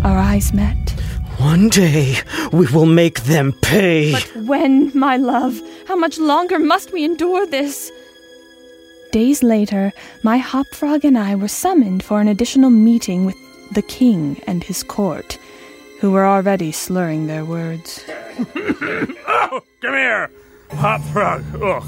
Our 0.04 0.18
eyes 0.18 0.52
met. 0.54 0.92
One 1.38 1.70
day 1.70 2.18
we 2.52 2.68
will 2.68 2.86
make 2.86 3.24
them 3.24 3.54
pay. 3.62 4.12
But 4.12 4.36
when, 4.46 4.92
my 4.98 5.16
love? 5.16 5.62
How 5.88 5.96
much 5.96 6.18
longer 6.18 6.60
must 6.60 6.92
we 6.92 7.06
endure 7.06 7.48
this? 7.48 7.90
Days 9.14 9.44
later, 9.44 9.94
my 10.24 10.40
hop 10.40 10.68
frog 10.74 11.06
and 11.06 11.18
I 11.18 11.36
were 11.36 11.48
summoned 11.48 12.04
for 12.04 12.20
an 12.20 12.28
additional 12.28 12.70
meeting 12.70 13.26
with 13.26 13.38
the 13.72 13.82
king 13.82 14.42
and 14.46 14.62
his 14.62 14.84
court, 14.84 15.38
who 16.06 16.12
were 16.12 16.28
already 16.28 16.72
slurring 16.72 17.26
their 17.26 17.44
words. 17.44 18.06
oh, 18.56 19.60
come 19.82 19.94
here, 19.96 20.30
hop 20.74 21.02
frog. 21.06 21.44
Ugh. 21.60 21.84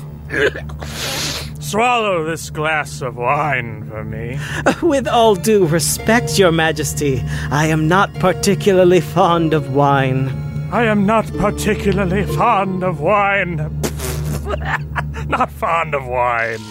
Swallow 1.62 2.26
this 2.26 2.50
glass 2.50 3.04
of 3.04 3.16
wine 3.16 3.88
for 3.88 4.04
me. 4.04 4.40
With 4.82 5.08
all 5.08 5.36
due 5.36 5.68
respect, 5.68 6.40
Your 6.40 6.52
Majesty, 6.52 7.22
I 7.52 7.68
am 7.68 7.88
not 7.88 8.12
particularly 8.16 9.02
fond 9.02 9.54
of 9.54 9.76
wine. 9.76 10.30
I 10.72 10.86
am 10.86 11.06
not 11.06 11.28
particularly 11.38 12.26
fond 12.26 12.84
of 12.84 13.00
wine. 13.00 13.58
not 15.28 15.52
fond 15.52 15.94
of 15.94 16.08
wine. 16.08 16.64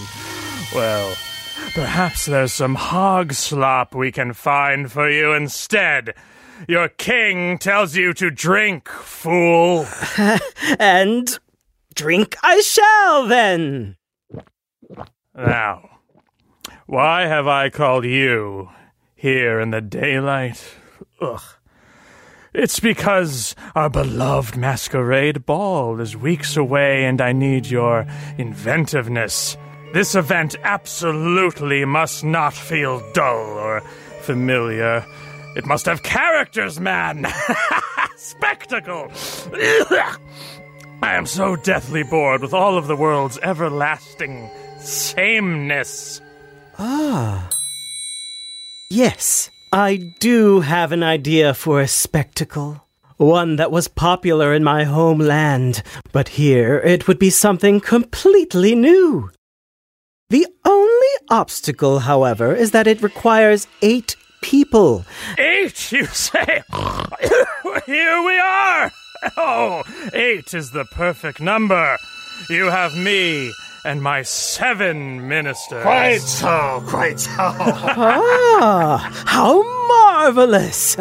Well, 0.75 1.15
perhaps 1.75 2.27
there's 2.27 2.55
some 2.55 2.75
hog 2.75 3.35
slop 3.35 3.95
we 3.95 4.11
can 4.11 4.33
find 4.33 4.91
for 4.91 5.09
you 5.09 5.33
instead. 5.33 6.17
Your 6.69 6.89
king 6.89 7.59
tells 7.59 7.97
you 7.97 8.13
to 8.15 8.31
drink, 8.31 8.89
fool. 8.89 9.87
and 10.79 11.39
drink 11.95 12.37
I 12.43 12.61
shall 12.61 13.27
then. 13.27 13.97
Now, 15.35 15.99
why 16.87 17.27
have 17.27 17.47
I 17.47 17.69
called 17.69 18.05
you 18.05 18.71
here 19.15 19.61
in 19.61 19.71
the 19.71 19.81
daylight? 19.81 20.63
Ugh. 21.21 21.43
It's 22.55 22.81
because 22.81 23.55
our 23.75 23.91
beloved 23.91 24.57
masquerade 24.57 25.45
ball 25.45 26.01
is 26.01 26.17
weeks 26.17 26.57
away 26.57 27.05
and 27.05 27.21
I 27.21 27.33
need 27.33 27.67
your 27.67 28.07
inventiveness. 28.39 29.59
This 29.93 30.15
event 30.15 30.57
absolutely 30.63 31.85
must 31.85 32.25
not 32.25 32.55
feel 32.55 33.03
dull 33.13 33.59
or 33.59 33.83
familiar. 34.23 35.05
It 35.57 35.65
must 35.65 35.87
have 35.87 36.03
characters, 36.03 36.79
man! 36.79 37.27
Spectacle! 38.17 39.11
I 41.03 41.15
am 41.15 41.25
so 41.25 41.57
deathly 41.57 42.03
bored 42.03 42.43
with 42.43 42.53
all 42.53 42.77
of 42.77 42.89
the 42.89 42.97
world's 42.97 43.39
everlasting 43.39 44.51
sameness. 44.79 46.21
Ah. 46.79 47.49
Yes, 48.91 49.51
I 49.73 50.13
do 50.21 50.61
have 50.61 50.93
an 50.93 51.03
idea 51.03 51.55
for 51.55 51.81
a 51.81 51.89
spectacle. 51.89 52.87
One 53.17 53.57
that 53.57 53.73
was 53.73 53.89
popular 53.89 54.53
in 54.53 54.63
my 54.63 54.85
homeland, 54.85 55.83
but 56.13 56.29
here 56.29 56.81
it 56.81 57.09
would 57.09 57.19
be 57.19 57.31
something 57.31 57.81
completely 57.81 58.75
new. 58.75 59.31
The 60.29 60.47
only 60.67 61.15
obstacle, 61.31 62.01
however, 62.01 62.55
is 62.55 62.73
that 62.73 62.87
it 62.87 63.01
requires 63.01 63.67
eight 63.81 64.17
people. 64.47 65.05
Eight, 65.39 65.91
you 65.91 66.07
say? 66.07 66.63
Here 67.87 68.23
we 68.23 68.39
are! 68.39 68.93
Oh, 69.37 69.83
eight 70.15 70.55
is 70.55 70.71
the 70.71 70.85
perfect 70.85 71.41
number. 71.41 71.97
You 72.49 72.67
have 72.67 72.95
me 72.95 73.53
and 73.85 74.01
my 74.01 74.23
seven 74.23 75.27
ministers. 75.27 75.83
Quite 75.83 76.21
so, 76.21 76.81
quite 76.87 77.19
so. 77.19 77.33
ah, 77.41 79.25
how 79.27 79.65
marvelous! 79.89 80.97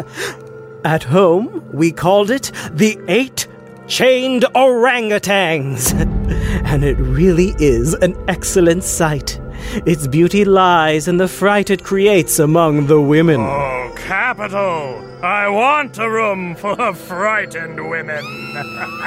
At 0.84 1.04
home, 1.04 1.62
we 1.72 1.92
called 1.92 2.32
it 2.32 2.50
the 2.72 2.98
Eight 3.06 3.46
Chained 3.86 4.42
Orangutans. 4.56 5.92
and 6.64 6.82
it 6.82 6.96
really 6.98 7.54
is 7.60 7.94
an 7.94 8.16
excellent 8.28 8.82
sight. 8.82 9.40
Its 9.84 10.06
beauty 10.06 10.44
lies 10.44 11.06
in 11.08 11.18
the 11.18 11.28
fright 11.28 11.68
it 11.70 11.84
creates 11.84 12.38
among 12.38 12.86
the 12.86 13.00
women. 13.00 13.40
Oh, 13.40 13.92
capital! 13.96 15.02
I 15.22 15.48
want 15.48 15.98
a 15.98 16.08
room 16.08 16.54
full 16.54 16.80
of 16.80 16.98
frightened 16.98 17.90
women. 17.90 18.22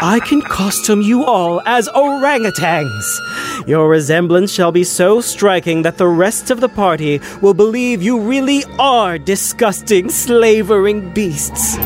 I 0.02 0.20
can 0.26 0.42
costume 0.42 1.02
you 1.02 1.24
all 1.24 1.62
as 1.66 1.88
orangutans. 1.90 3.68
Your 3.68 3.88
resemblance 3.88 4.52
shall 4.52 4.72
be 4.72 4.84
so 4.84 5.22
striking 5.22 5.84
that 5.84 5.98
the 5.98 6.08
rest 6.08 6.52
of 6.52 6.60
the 6.60 6.70
party 6.70 7.22
will 7.42 7.54
believe 7.54 8.04
you 8.04 8.20
really 8.20 8.64
are 8.80 9.18
disgusting, 9.18 10.10
slavering 10.10 11.14
beasts. 11.14 11.78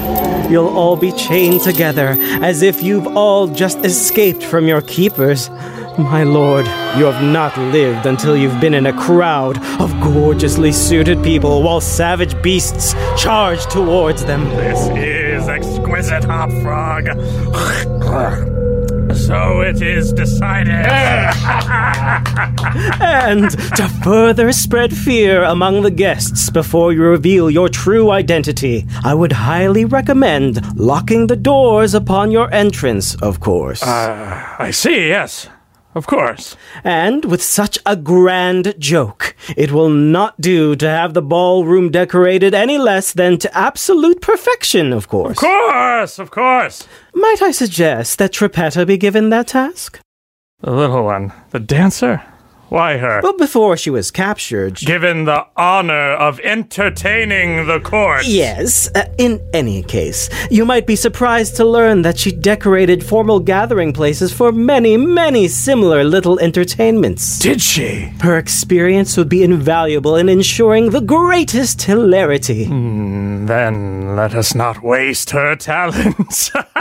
You'll 0.50 0.76
all 0.76 0.98
be 0.98 1.12
chained 1.14 1.62
together 1.62 2.16
as 2.42 2.62
if 2.62 2.82
you've 2.82 3.08
all 3.16 3.48
just 3.48 3.80
escaped 3.86 4.44
from 4.44 4.68
your 4.68 4.82
keepers. 4.82 5.50
My 5.98 6.24
lord, 6.24 6.66
you 6.98 7.06
have 7.06 7.24
not 7.24 7.56
lived 7.58 8.06
until 8.06 8.36
you've 8.36 8.60
been 8.60 8.74
in 8.74 8.88
a 8.88 8.94
crowd 8.94 9.58
of 9.80 9.92
gorgeously 10.02 10.72
suited 10.72 11.24
people 11.24 11.62
while 11.62 11.82
savage 11.82 12.42
beasts 12.42 12.94
charge 13.16 13.66
towards 13.68 14.26
them. 14.26 14.44
This 14.50 14.88
is 14.98 15.48
exquisite, 15.48 16.24
Hop 16.24 16.50
Frog. 16.62 17.08
So 19.14 19.62
it 19.62 19.82
is 19.82 20.12
decided. 20.12 20.74
and 23.00 23.52
to 23.76 23.88
further 24.04 24.52
spread 24.52 24.96
fear 24.96 25.44
among 25.44 25.84
the 25.84 25.92
guests 25.92 26.50
before 26.50 26.92
you 26.94 27.04
reveal 27.04 27.50
your 27.50 27.70
true 27.70 28.10
identity, 28.10 28.88
I 29.04 29.14
would 29.14 29.32
highly 29.32 29.86
recommend 29.86 30.78
locking 30.78 31.28
the 31.28 31.36
doors 31.36 31.94
upon 31.94 32.32
your 32.32 32.52
entrance, 32.52 33.14
of 33.22 33.40
course. 33.40 33.84
Uh, 33.84 34.56
I 34.58 34.72
see, 34.72 35.10
yes. 35.10 35.48
Of 35.96 36.08
course. 36.08 36.56
And 36.84 37.26
with 37.26 37.44
such 37.44 37.78
a 37.86 37.96
grand 37.96 38.74
joke, 38.80 39.36
it 39.56 39.72
will 39.72 39.90
not 39.90 40.42
do 40.42 40.76
to 40.76 40.90
have 40.90 41.14
the 41.14 41.22
ballroom 41.22 41.92
decorated 41.92 42.54
any 42.54 42.78
less 42.78 43.14
than 43.14 43.38
to 43.40 43.58
absolute 43.58 44.22
perfection, 44.22 44.92
of 44.92 45.08
course. 45.08 45.38
Of 45.38 45.38
course, 45.38 46.20
of 46.20 46.32
course. 46.32 46.88
Might 47.14 47.42
I 47.42 47.52
suggest 47.52 48.18
that 48.18 48.34
Trippetta 48.34 48.86
be 48.86 48.98
given 48.98 49.30
that 49.30 49.48
task? 49.48 50.00
The 50.62 50.72
little 50.72 51.04
one, 51.04 51.32
the 51.52 51.60
dancer? 51.60 52.24
Why 52.74 52.98
her? 52.98 53.20
Well, 53.22 53.38
before 53.38 53.78
she 53.78 53.92
was 53.92 54.10
captured. 54.10 54.80
She 54.80 54.88
given 54.88 55.26
the 55.26 55.46
honor 55.56 56.14
of 56.14 56.40
entertaining 56.40 57.68
the 57.68 57.80
court. 57.80 58.26
Yes. 58.26 58.90
Uh, 58.96 59.06
in 59.20 59.40
any 59.54 59.84
case, 59.84 60.28
you 60.50 60.66
might 60.66 60.88
be 60.88 60.96
surprised 60.96 61.56
to 61.58 61.66
learn 61.66 62.02
that 62.02 62.18
she 62.18 62.32
decorated 62.32 63.06
formal 63.06 63.40
gathering 63.40 63.94
places 63.94 64.34
for 64.34 64.52
many, 64.52 64.98
many 64.98 65.48
similar 65.48 66.04
little 66.04 66.40
entertainments. 66.40 67.38
Did 67.38 67.62
she? 67.62 68.12
Her 68.22 68.40
experience 68.40 69.18
would 69.18 69.30
be 69.30 69.44
invaluable 69.44 70.16
in 70.16 70.28
ensuring 70.28 70.90
the 70.90 71.02
greatest 71.02 71.84
hilarity. 71.84 72.66
Mm, 72.66 73.46
then 73.46 74.16
let 74.16 74.34
us 74.34 74.56
not 74.56 74.82
waste 74.82 75.30
her 75.30 75.56
talents. 75.56 76.50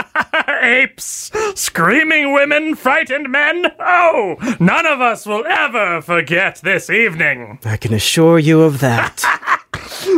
Apes, 0.63 1.29
screaming 1.55 2.31
women, 2.33 2.75
frightened 2.75 3.29
men. 3.29 3.71
Oh, 3.79 4.37
none 4.61 4.85
of 4.85 5.01
us 5.01 5.25
will 5.25 5.45
ever 5.45 6.01
forget 6.01 6.61
this 6.63 6.89
evening. 6.89 7.59
I 7.65 7.75
can 7.75 7.93
assure 7.93 8.39
you 8.39 8.61
of 8.61 8.79
that. 8.79 9.21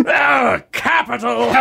oh, 0.08 0.62
capital! 0.72 1.52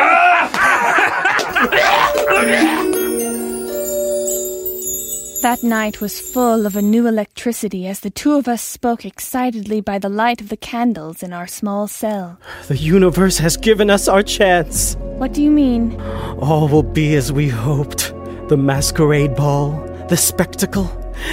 That 5.41 5.62
night 5.62 6.00
was 6.00 6.21
full 6.21 6.67
of 6.67 6.76
a 6.76 6.83
new 6.83 7.07
electricity 7.07 7.87
as 7.87 8.00
the 8.00 8.11
two 8.11 8.33
of 8.35 8.49
us 8.49 8.62
spoke 8.62 9.05
excitedly 9.05 9.81
by 9.81 9.99
the 9.99 10.09
light 10.09 10.41
of 10.41 10.49
the 10.50 10.57
candles 10.57 11.23
in 11.23 11.33
our 11.33 11.47
small 11.47 11.87
cell. 11.87 12.38
The 12.69 12.76
universe 12.76 13.38
has 13.38 13.57
given 13.57 13.88
us 13.88 14.09
our 14.09 14.23
chance. 14.23 14.97
What 15.19 15.33
do 15.33 15.43
you 15.43 15.50
mean? 15.50 16.00
All 16.41 16.69
will 16.69 16.83
be 16.83 17.14
as 17.14 17.31
we 17.31 17.49
hoped. 17.49 18.14
The 18.49 18.57
masquerade 18.57 19.35
ball, 19.35 19.73
the 20.09 20.17
spectacle, 20.17 20.85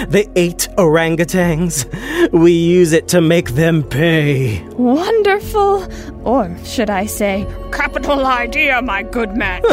the 0.07 0.29
eight 0.35 0.67
orangutans. 0.77 1.85
We 2.31 2.53
use 2.53 2.93
it 2.93 3.07
to 3.09 3.21
make 3.21 3.51
them 3.51 3.83
pay. 3.83 4.63
Wonderful! 4.69 5.87
Or 6.23 6.55
should 6.63 6.89
I 6.89 7.05
say, 7.05 7.45
capital 7.71 8.25
idea, 8.25 8.81
my 8.81 9.03
good 9.03 9.35
man. 9.35 9.61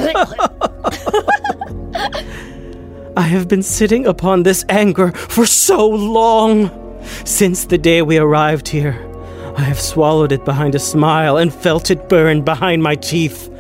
I 3.16 3.22
have 3.22 3.48
been 3.48 3.62
sitting 3.62 4.06
upon 4.06 4.42
this 4.42 4.64
anger 4.68 5.12
for 5.12 5.46
so 5.46 5.88
long. 5.88 6.70
Since 7.24 7.66
the 7.66 7.78
day 7.78 8.02
we 8.02 8.18
arrived 8.18 8.68
here, 8.68 9.04
I 9.56 9.62
have 9.62 9.80
swallowed 9.80 10.32
it 10.32 10.44
behind 10.44 10.74
a 10.74 10.78
smile 10.78 11.36
and 11.36 11.52
felt 11.52 11.90
it 11.90 12.08
burn 12.08 12.42
behind 12.42 12.82
my 12.82 12.94
teeth. 12.94 13.50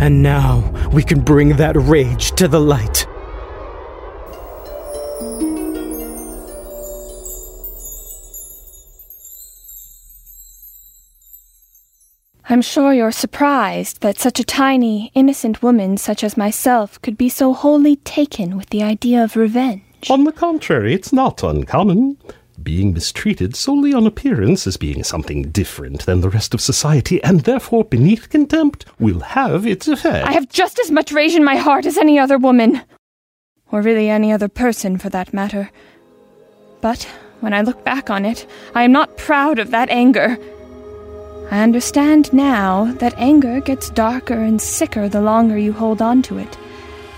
And 0.00 0.22
now 0.22 0.60
we 0.92 1.02
can 1.02 1.20
bring 1.20 1.56
that 1.56 1.76
rage 1.76 2.32
to 2.32 2.48
the 2.48 2.60
light. 2.60 3.01
I'm 12.52 12.60
sure 12.60 12.92
you're 12.92 13.12
surprised 13.12 14.02
that 14.02 14.18
such 14.18 14.38
a 14.38 14.44
tiny, 14.44 15.10
innocent 15.14 15.62
woman 15.62 15.96
such 15.96 16.22
as 16.22 16.36
myself 16.36 17.00
could 17.00 17.16
be 17.16 17.30
so 17.30 17.54
wholly 17.54 17.96
taken 17.96 18.58
with 18.58 18.68
the 18.68 18.82
idea 18.82 19.24
of 19.24 19.36
revenge. 19.36 20.10
On 20.10 20.24
the 20.24 20.32
contrary, 20.32 20.92
it's 20.92 21.14
not 21.14 21.42
uncommon. 21.42 22.18
Being 22.62 22.92
mistreated 22.92 23.56
solely 23.56 23.94
on 23.94 24.06
appearance 24.06 24.66
as 24.66 24.76
being 24.76 25.02
something 25.02 25.44
different 25.44 26.04
than 26.04 26.20
the 26.20 26.28
rest 26.28 26.52
of 26.52 26.60
society 26.60 27.24
and 27.24 27.40
therefore 27.40 27.84
beneath 27.84 28.28
contempt 28.28 28.84
will 28.98 29.20
have 29.20 29.66
its 29.66 29.88
effect. 29.88 30.28
I 30.28 30.32
have 30.32 30.50
just 30.50 30.78
as 30.78 30.90
much 30.90 31.10
rage 31.10 31.34
in 31.34 31.44
my 31.44 31.56
heart 31.56 31.86
as 31.86 31.96
any 31.96 32.18
other 32.18 32.36
woman. 32.36 32.82
Or 33.70 33.80
really 33.80 34.10
any 34.10 34.30
other 34.30 34.48
person, 34.48 34.98
for 34.98 35.08
that 35.08 35.32
matter. 35.32 35.70
But 36.82 37.04
when 37.40 37.54
I 37.54 37.62
look 37.62 37.82
back 37.82 38.10
on 38.10 38.26
it, 38.26 38.46
I 38.74 38.82
am 38.82 38.92
not 38.92 39.16
proud 39.16 39.58
of 39.58 39.70
that 39.70 39.88
anger. 39.88 40.36
I 41.52 41.60
understand 41.60 42.32
now 42.32 42.86
that 42.94 43.12
anger 43.18 43.60
gets 43.60 43.90
darker 43.90 44.40
and 44.40 44.58
sicker 44.58 45.06
the 45.06 45.20
longer 45.20 45.58
you 45.58 45.74
hold 45.74 46.00
on 46.00 46.22
to 46.22 46.38
it, 46.38 46.56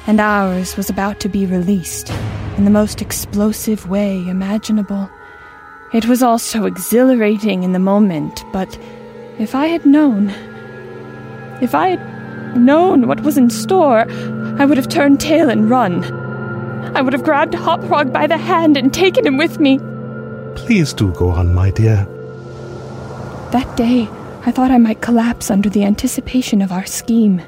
and 0.08 0.20
ours 0.20 0.76
was 0.76 0.90
about 0.90 1.20
to 1.20 1.28
be 1.28 1.46
released 1.46 2.10
in 2.56 2.64
the 2.64 2.70
most 2.72 3.00
explosive 3.00 3.88
way 3.88 4.26
imaginable. 4.26 5.08
It 5.92 6.06
was 6.06 6.20
all 6.20 6.40
so 6.40 6.64
exhilarating 6.66 7.62
in 7.62 7.74
the 7.74 7.78
moment, 7.78 8.42
but 8.52 8.76
if 9.38 9.54
I 9.54 9.68
had 9.68 9.86
known, 9.86 10.30
if 11.62 11.72
I 11.72 11.90
had 11.90 12.56
known 12.56 13.06
what 13.06 13.20
was 13.20 13.38
in 13.38 13.50
store, 13.50 14.04
I 14.58 14.64
would 14.64 14.78
have 14.78 14.88
turned 14.88 15.20
tail 15.20 15.48
and 15.48 15.70
run. 15.70 16.02
I 16.96 17.02
would 17.02 17.12
have 17.12 17.22
grabbed 17.22 17.54
Hopfrog 17.54 18.12
by 18.12 18.26
the 18.26 18.36
hand 18.36 18.76
and 18.76 18.92
taken 18.92 19.24
him 19.24 19.36
with 19.36 19.60
me. 19.60 19.78
Please 20.56 20.92
do 20.92 21.12
go 21.12 21.30
on, 21.30 21.54
my 21.54 21.70
dear. 21.70 22.08
That 23.52 23.76
day, 23.76 24.08
I 24.46 24.52
thought 24.52 24.70
I 24.70 24.78
might 24.78 25.00
collapse 25.00 25.50
under 25.50 25.70
the 25.70 25.84
anticipation 25.84 26.60
of 26.60 26.70
our 26.70 26.84
scheme. 26.84 27.40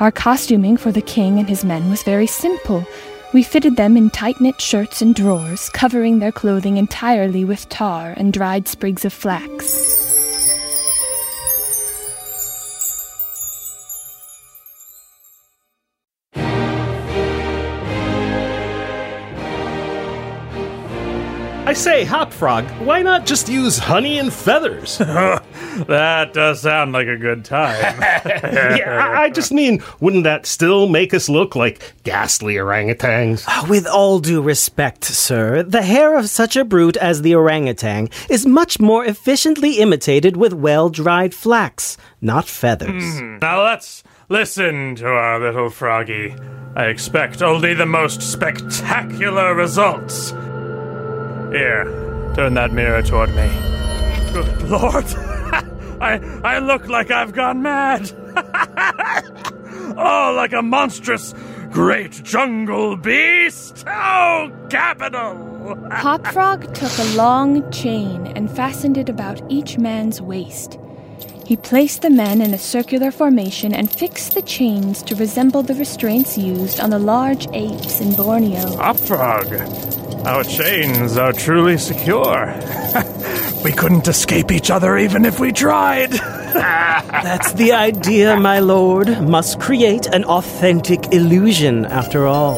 Our 0.00 0.10
costuming 0.10 0.76
for 0.76 0.90
the 0.90 1.00
king 1.00 1.38
and 1.38 1.48
his 1.48 1.64
men 1.64 1.88
was 1.88 2.02
very 2.02 2.26
simple. 2.26 2.84
We 3.32 3.44
fitted 3.44 3.76
them 3.76 3.96
in 3.96 4.10
tight 4.10 4.40
knit 4.40 4.60
shirts 4.60 5.00
and 5.00 5.14
drawers, 5.14 5.68
covering 5.68 6.18
their 6.18 6.32
clothing 6.32 6.78
entirely 6.78 7.44
with 7.44 7.68
tar 7.68 8.12
and 8.16 8.32
dried 8.32 8.66
sprigs 8.66 9.04
of 9.04 9.12
flax. 9.12 10.05
I 21.78 22.04
Hop 22.04 22.32
Frog, 22.32 22.64
why 22.80 23.02
not 23.02 23.26
just 23.26 23.50
use 23.50 23.76
honey 23.76 24.18
and 24.18 24.32
feathers? 24.32 24.96
that 24.98 26.32
does 26.32 26.62
sound 26.62 26.92
like 26.92 27.06
a 27.06 27.18
good 27.18 27.44
time. 27.44 27.76
yeah, 28.76 28.98
I, 29.14 29.24
I 29.24 29.30
just 29.30 29.52
mean, 29.52 29.82
wouldn't 30.00 30.24
that 30.24 30.46
still 30.46 30.88
make 30.88 31.12
us 31.12 31.28
look 31.28 31.54
like 31.54 31.92
ghastly 32.02 32.54
orangutans? 32.54 33.44
Ah, 33.46 33.66
With 33.68 33.86
all 33.86 34.20
due 34.20 34.40
respect, 34.40 35.04
sir, 35.04 35.62
the 35.62 35.82
hair 35.82 36.16
of 36.16 36.30
such 36.30 36.56
a 36.56 36.64
brute 36.64 36.96
as 36.96 37.20
the 37.20 37.34
orangutan 37.34 38.08
is 38.30 38.46
much 38.46 38.80
more 38.80 39.04
efficiently 39.04 39.78
imitated 39.78 40.36
with 40.36 40.54
well 40.54 40.88
dried 40.88 41.34
flax, 41.34 41.98
not 42.22 42.46
feathers. 42.46 43.20
now 43.20 43.62
let's 43.62 44.02
listen 44.30 44.96
to 44.96 45.06
our 45.06 45.38
little 45.38 45.68
froggy. 45.68 46.34
I 46.74 46.86
expect 46.86 47.42
only 47.42 47.74
the 47.74 47.86
most 47.86 48.22
spectacular 48.22 49.54
results. 49.54 50.32
Here, 51.50 51.84
turn 52.34 52.54
that 52.54 52.72
mirror 52.72 53.02
toward 53.02 53.30
me. 53.30 53.48
Good 54.32 54.62
lord! 54.68 55.04
I 56.00 56.20
I 56.44 56.58
look 56.58 56.88
like 56.88 57.10
I've 57.10 57.32
gone 57.32 57.62
mad. 57.62 58.10
oh, 59.96 60.34
like 60.36 60.52
a 60.52 60.62
monstrous 60.62 61.34
great 61.70 62.12
jungle 62.24 62.96
beast. 62.96 63.84
Oh, 63.86 64.50
capital! 64.68 65.78
Hopfrog 65.90 66.74
took 66.74 66.98
a 66.98 67.16
long 67.16 67.70
chain 67.70 68.26
and 68.28 68.50
fastened 68.50 68.98
it 68.98 69.08
about 69.08 69.40
each 69.50 69.78
man's 69.78 70.20
waist. 70.20 70.78
He 71.44 71.56
placed 71.56 72.02
the 72.02 72.10
men 72.10 72.42
in 72.42 72.52
a 72.52 72.58
circular 72.58 73.10
formation 73.10 73.72
and 73.72 73.90
fixed 73.90 74.34
the 74.34 74.42
chains 74.42 75.02
to 75.04 75.14
resemble 75.14 75.62
the 75.62 75.74
restraints 75.74 76.36
used 76.36 76.80
on 76.80 76.90
the 76.90 76.98
large 76.98 77.46
apes 77.52 78.00
in 78.00 78.14
Borneo. 78.14 78.76
Hopfrog, 78.76 79.46
our 80.26 80.42
chains 80.42 81.16
are 81.16 81.32
truly 81.32 81.78
secure. 81.78 82.46
we 83.64 83.70
couldn't 83.70 84.08
escape 84.08 84.50
each 84.50 84.72
other 84.72 84.98
even 84.98 85.24
if 85.24 85.38
we 85.38 85.52
tried. 85.52 86.10
That's 86.52 87.52
the 87.52 87.72
idea, 87.72 88.36
my 88.36 88.58
lord. 88.58 89.08
Must 89.22 89.60
create 89.60 90.06
an 90.06 90.24
authentic 90.24 91.12
illusion, 91.12 91.86
after 91.86 92.26
all. 92.26 92.56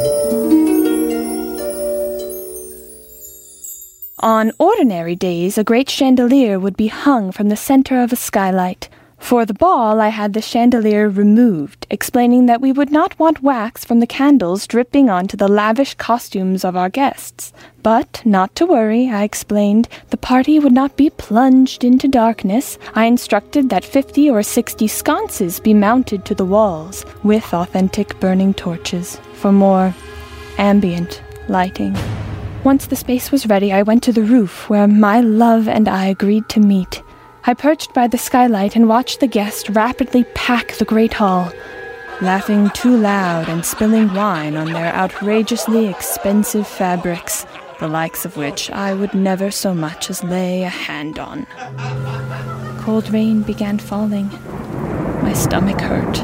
On 4.21 4.51
ordinary 4.59 5.15
days, 5.15 5.59
a 5.59 5.65
great 5.65 5.91
chandelier 5.91 6.59
would 6.59 6.77
be 6.77 6.89
hung 6.89 7.31
from 7.33 7.51
the 7.51 7.57
center 7.57 8.03
of 8.03 8.13
a 8.13 8.17
skylight. 8.17 8.89
For 9.19 9.45
the 9.45 9.53
ball, 9.53 10.01
I 10.01 10.09
had 10.09 10.33
the 10.33 10.41
chandelier 10.41 11.09
removed, 11.09 11.87
explaining 11.91 12.47
that 12.47 12.63
we 12.63 12.73
would 12.73 12.91
not 12.91 13.19
want 13.19 13.43
wax 13.43 13.85
from 13.85 14.01
the 14.01 14.07
candles 14.07 14.67
dripping 14.67 15.11
onto 15.11 15.37
the 15.37 15.49
lavish 15.49 15.95
costumes 15.95 16.65
of 16.65 16.77
our 16.77 16.89
guests. 16.89 17.53
But 17.83 18.23
not 18.25 18.55
to 18.55 18.65
worry, 18.65 19.11
I 19.11 19.25
explained, 19.25 19.87
the 20.09 20.17
party 20.17 20.59
would 20.59 20.73
not 20.73 20.97
be 20.97 21.11
plunged 21.11 21.85
into 21.85 22.09
darkness. 22.09 22.79
I 22.95 23.05
instructed 23.05 23.69
that 23.69 23.85
fifty 23.85 24.31
or 24.31 24.43
sixty 24.43 24.89
sconces 24.89 25.61
be 25.61 25.75
mounted 25.75 26.25
to 26.25 26.35
the 26.35 26.47
walls, 26.47 27.05
with 27.23 27.53
authentic 27.53 28.19
burning 28.21 28.55
torches, 28.55 29.21
for 29.35 29.53
more 29.53 29.95
ambient 30.57 31.23
lighting. 31.49 31.95
Once 32.65 32.87
the 32.87 32.97
space 32.97 33.31
was 33.31 33.47
ready, 33.47 33.73
I 33.73 33.83
went 33.83 34.03
to 34.05 34.13
the 34.13 34.23
roof 34.23 34.71
where 34.71 34.89
my 34.89 35.21
love 35.21 35.69
and 35.69 35.87
I 35.87 36.07
agreed 36.07 36.49
to 36.51 36.61
meet. 36.61 37.03
I 37.49 37.55
perched 37.55 37.95
by 37.95 38.09
the 38.09 38.19
skylight 38.19 38.77
and 38.77 38.91
watched 38.91 39.21
the 39.21 39.27
guests 39.27 39.71
rapidly 39.71 40.25
pack 40.35 40.73
the 40.73 40.85
great 40.85 41.15
hall, 41.15 41.51
laughing 42.21 42.69
too 42.75 42.95
loud 42.95 43.49
and 43.49 43.65
spilling 43.65 44.13
wine 44.13 44.55
on 44.55 44.71
their 44.71 44.95
outrageously 44.95 45.87
expensive 45.87 46.69
fabrics, 46.69 47.47
the 47.81 47.89
likes 47.89 48.27
of 48.27 48.37
which 48.37 48.71
I 48.71 48.93
would 48.93 49.15
never 49.15 49.51
so 49.51 49.73
much 49.73 50.11
as 50.11 50.23
lay 50.23 50.63
a 50.63 50.69
hand 50.69 51.19
on. 51.19 51.47
Cold 52.83 53.09
rain 53.09 53.41
began 53.41 53.79
falling. 53.79 54.29
My 55.23 55.33
stomach 55.33 55.81
hurt. 55.81 56.19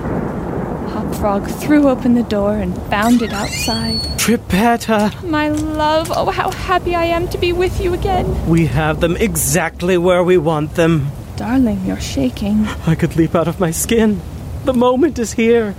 Hopfrog 1.14 1.46
threw 1.48 1.88
open 1.88 2.14
the 2.14 2.24
door 2.24 2.57
and 2.57 2.74
bounded 2.90 3.33
outside. 3.33 4.00
Trippetta, 4.18 5.22
My 5.22 5.48
love, 5.48 6.11
oh, 6.11 6.31
how 6.33 6.50
happy 6.50 6.96
I 6.96 7.05
am 7.05 7.29
to 7.29 7.38
be 7.38 7.53
with 7.53 7.81
you 7.81 7.94
again. 7.94 8.27
we 8.48 8.66
have 8.66 8.98
them 9.00 9.16
exactly 9.16 9.96
where 9.96 10.24
we 10.24 10.38
want 10.38 10.74
them. 10.74 11.07
Darling, 11.37 11.85
you're 11.87 12.00
shaking. 12.00 12.66
I 12.85 12.96
could 12.96 13.14
leap 13.14 13.37
out 13.37 13.46
of 13.46 13.61
my 13.61 13.70
skin. 13.70 14.20
The 14.64 14.74
moment 14.74 15.20
is 15.20 15.35
here. 15.35 15.77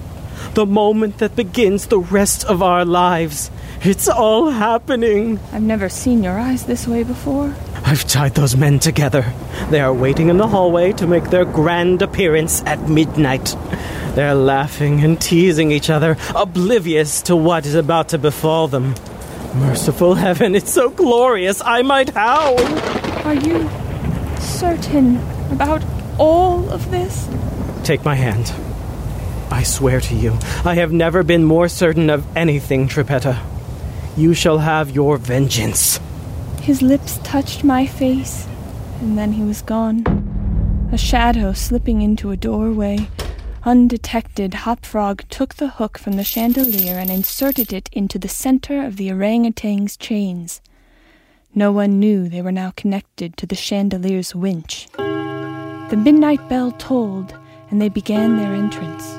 The 0.54 0.66
moment 0.66 1.18
that 1.18 1.36
begins 1.36 1.88
the 1.88 2.00
rest 2.00 2.46
of 2.46 2.64
our 2.64 2.86
lives. 2.86 3.52
It's 3.82 4.08
all 4.08 4.52
happening. 4.52 5.40
I've 5.52 5.62
never 5.62 5.90
seen 5.90 6.24
your 6.24 6.40
eyes 6.40 6.66
this 6.66 6.88
way 6.88 7.04
before. 7.04 7.54
I've 7.86 8.08
tied 8.08 8.36
those 8.36 8.56
men 8.56 8.80
together. 8.80 9.34
They 9.70 9.82
are 9.82 9.94
waiting 9.94 10.30
in 10.30 10.38
the 10.38 10.48
hallway 10.48 10.94
to 10.94 11.06
make 11.06 11.26
their 11.26 11.46
grand 11.46 12.02
appearance 12.02 12.64
at 12.66 12.88
midnight. 12.90 13.56
They're 14.16 14.34
laughing 14.34 15.04
and 15.04 15.20
teasing 15.20 15.72
each 15.72 15.90
other, 15.90 16.16
oblivious 16.34 17.22
to 17.24 17.36
what 17.36 17.66
is 17.66 17.76
about 17.76 18.10
to 18.10 18.18
befall 18.18 18.70
them. 18.70 18.96
Merciful 19.56 20.16
heaven, 20.16 20.56
it's 20.56 20.72
so 20.72 20.90
glorious, 20.90 21.62
I 21.62 21.82
might 21.82 22.10
howl. 22.10 22.58
Are 23.26 23.34
you 23.34 23.70
certain 24.40 25.18
about 25.52 25.84
all 26.18 26.70
of 26.70 26.90
this? 26.92 27.28
Take 27.84 28.06
my 28.06 28.16
hand. 28.16 28.54
I 29.52 29.64
swear 29.64 30.00
to 30.00 30.16
you, 30.16 30.38
I 30.64 30.76
have 30.76 30.94
never 30.94 31.22
been 31.22 31.44
more 31.44 31.68
certain 31.68 32.10
of 32.10 32.26
anything, 32.38 32.88
Trippetta. 32.88 33.38
You 34.16 34.34
shall 34.34 34.60
have 34.60 34.92
your 34.92 35.18
vengeance. 35.18 36.00
His 36.62 36.82
lips 36.82 37.20
touched 37.24 37.66
my 37.66 37.86
face, 37.86 38.48
and 39.02 39.18
then 39.18 39.34
he 39.34 39.44
was 39.44 39.62
gone. 39.62 40.06
A 40.94 40.98
shadow 40.98 41.52
slipping 41.52 42.02
into 42.02 42.32
a 42.32 42.38
doorway. 42.38 43.10
Undetected, 43.66 44.54
Hop 44.54 44.86
Frog 44.86 45.24
took 45.32 45.56
the 45.56 45.70
hook 45.70 45.98
from 45.98 46.14
the 46.14 46.24
chandelier 46.24 47.00
and 47.00 47.10
inserted 47.10 47.74
it 47.74 47.90
into 47.92 48.20
the 48.20 48.28
center 48.28 48.86
of 48.86 48.98
the 48.98 49.12
orangutan's 49.12 49.98
chains. 49.98 50.62
No 51.56 51.72
one 51.72 52.00
knew 52.00 52.30
they 52.30 52.44
were 52.44 52.52
now 52.52 52.74
connected 52.76 53.36
to 53.38 53.48
the 53.48 53.56
chandelier's 53.56 54.36
winch. 54.36 54.88
The 54.98 55.98
midnight 55.98 56.48
bell 56.48 56.74
tolled, 56.74 57.36
and 57.72 57.82
they 57.82 57.90
began 57.90 58.38
their 58.38 58.54
entrance. 58.54 59.16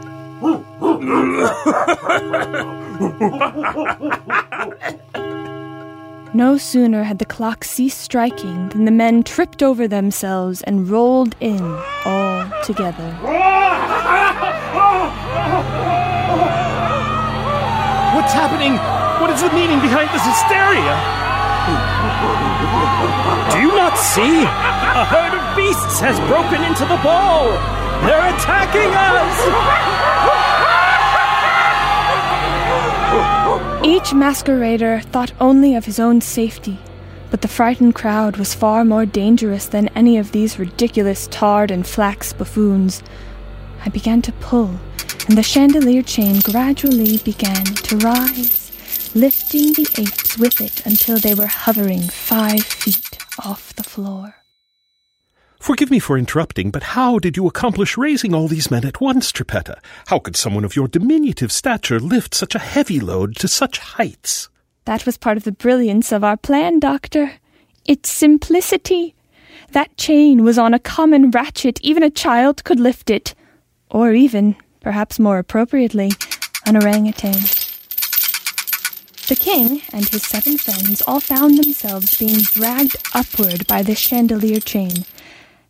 No 6.34 6.56
sooner 6.56 7.02
had 7.02 7.18
the 7.18 7.24
clock 7.24 7.64
ceased 7.64 8.00
striking 8.00 8.68
than 8.68 8.84
the 8.84 8.92
men 8.92 9.24
tripped 9.24 9.60
over 9.60 9.88
themselves 9.88 10.62
and 10.62 10.88
rolled 10.88 11.34
in 11.40 11.60
all 12.04 12.48
together. 12.62 13.55
What's 18.16 18.32
happening? 18.32 18.78
What 19.20 19.28
is 19.28 19.42
the 19.42 19.52
meaning 19.52 19.78
behind 19.78 20.08
this 20.08 20.24
hysteria? 20.24 20.96
Do 23.52 23.60
you 23.60 23.76
not 23.76 23.98
see? 23.98 24.42
A 24.42 25.04
herd 25.04 25.34
of 25.36 25.44
beasts 25.54 26.00
has 26.00 26.18
broken 26.20 26.64
into 26.64 26.86
the 26.86 26.96
ball! 27.04 27.50
They're 28.06 28.34
attacking 28.34 28.90
us! 28.96 29.36
Each 33.84 34.14
masquerader 34.14 35.02
thought 35.02 35.34
only 35.38 35.74
of 35.74 35.84
his 35.84 36.00
own 36.00 36.22
safety, 36.22 36.78
but 37.30 37.42
the 37.42 37.48
frightened 37.48 37.94
crowd 37.94 38.38
was 38.38 38.54
far 38.54 38.82
more 38.82 39.04
dangerous 39.04 39.66
than 39.66 39.88
any 39.88 40.16
of 40.16 40.32
these 40.32 40.58
ridiculous 40.58 41.28
tarred 41.30 41.70
and 41.70 41.86
flax 41.86 42.32
buffoons. 42.32 43.02
I 43.84 43.90
began 43.90 44.22
to 44.22 44.32
pull, 44.32 44.80
and 45.28 45.36
the 45.36 45.42
chandelier 45.42 46.02
chain 46.02 46.40
gradually 46.40 47.18
began 47.18 47.64
to 47.64 47.96
rise, 47.98 48.70
lifting 49.14 49.72
the 49.72 49.88
apes 49.98 50.38
with 50.38 50.60
it 50.60 50.86
until 50.86 51.18
they 51.18 51.34
were 51.34 51.46
hovering 51.46 52.02
five 52.02 52.62
feet 52.62 53.18
off 53.44 53.74
the 53.74 53.82
floor. 53.82 54.36
Forgive 55.58 55.90
me 55.90 55.98
for 55.98 56.16
interrupting, 56.16 56.70
but 56.70 56.94
how 56.94 57.18
did 57.18 57.36
you 57.36 57.48
accomplish 57.48 57.96
raising 57.96 58.32
all 58.34 58.46
these 58.46 58.70
men 58.70 58.84
at 58.84 59.00
once, 59.00 59.32
Trippetta? 59.32 59.80
How 60.06 60.20
could 60.20 60.36
someone 60.36 60.64
of 60.64 60.76
your 60.76 60.86
diminutive 60.86 61.50
stature 61.50 61.98
lift 61.98 62.34
such 62.34 62.54
a 62.54 62.60
heavy 62.60 63.00
load 63.00 63.34
to 63.36 63.48
such 63.48 63.78
heights? 63.78 64.48
That 64.84 65.04
was 65.04 65.18
part 65.18 65.36
of 65.36 65.42
the 65.42 65.50
brilliance 65.50 66.12
of 66.12 66.22
our 66.22 66.36
plan, 66.36 66.78
Doctor. 66.78 67.32
Its 67.84 68.12
simplicity. 68.12 69.16
That 69.72 69.96
chain 69.96 70.44
was 70.44 70.58
on 70.58 70.72
a 70.72 70.78
common 70.78 71.32
ratchet. 71.32 71.80
Even 71.80 72.04
a 72.04 72.10
child 72.10 72.62
could 72.62 72.78
lift 72.78 73.10
it. 73.10 73.34
Or 73.90 74.12
even, 74.12 74.54
perhaps 74.86 75.18
more 75.18 75.38
appropriately, 75.38 76.12
an 76.64 76.76
orangutan. 76.76 77.32
The 79.26 79.34
king 79.36 79.82
and 79.92 80.08
his 80.08 80.22
seven 80.22 80.56
friends 80.58 81.02
all 81.08 81.18
found 81.18 81.58
themselves 81.58 82.16
being 82.16 82.38
dragged 82.52 82.94
upward 83.12 83.66
by 83.66 83.82
the 83.82 83.96
chandelier 83.96 84.60
chain, 84.60 85.04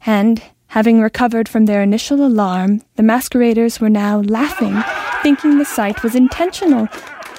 and, 0.05 0.43
having 0.67 1.01
recovered 1.01 1.49
from 1.49 1.65
their 1.65 1.83
initial 1.83 2.27
alarm, 2.27 2.83
the 2.97 3.03
masqueraders 3.03 3.81
were 3.81 3.89
now 3.89 4.21
laughing, 4.21 4.85
thinking 5.23 5.57
the 5.57 5.65
sight 5.65 6.03
was 6.03 6.15
intentional, 6.15 6.87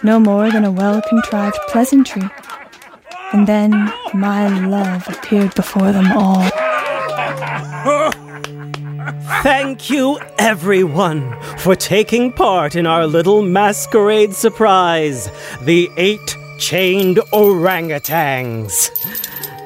no 0.01 0.19
more 0.19 0.49
than 0.49 0.65
a 0.65 0.71
well 0.71 0.99
contrived 1.03 1.59
pleasantry. 1.67 2.27
And 3.33 3.45
then 3.45 3.93
my 4.15 4.47
love 4.65 5.07
appeared 5.07 5.53
before 5.53 5.91
them 5.91 6.11
all. 6.13 6.49
Oh, 7.89 8.11
Thank 9.41 9.89
you, 9.89 10.19
everyone, 10.37 11.39
for 11.59 11.75
taking 11.75 12.33
part 12.33 12.75
in 12.75 12.85
our 12.85 13.07
little 13.07 13.41
masquerade 13.41 14.33
surprise 14.33 15.31
the 15.61 15.89
eight 15.95 16.35
chained 16.59 17.17
orangutans. 17.31 18.89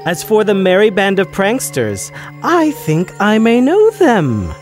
As 0.06 0.23
for 0.23 0.43
the 0.43 0.54
merry 0.54 0.91
band 0.91 1.17
of 1.17 1.27
pranksters, 1.30 2.12
I 2.43 2.71
think 2.71 3.12
I 3.19 3.39
may 3.39 3.62
know 3.62 3.89
them. 3.91 4.54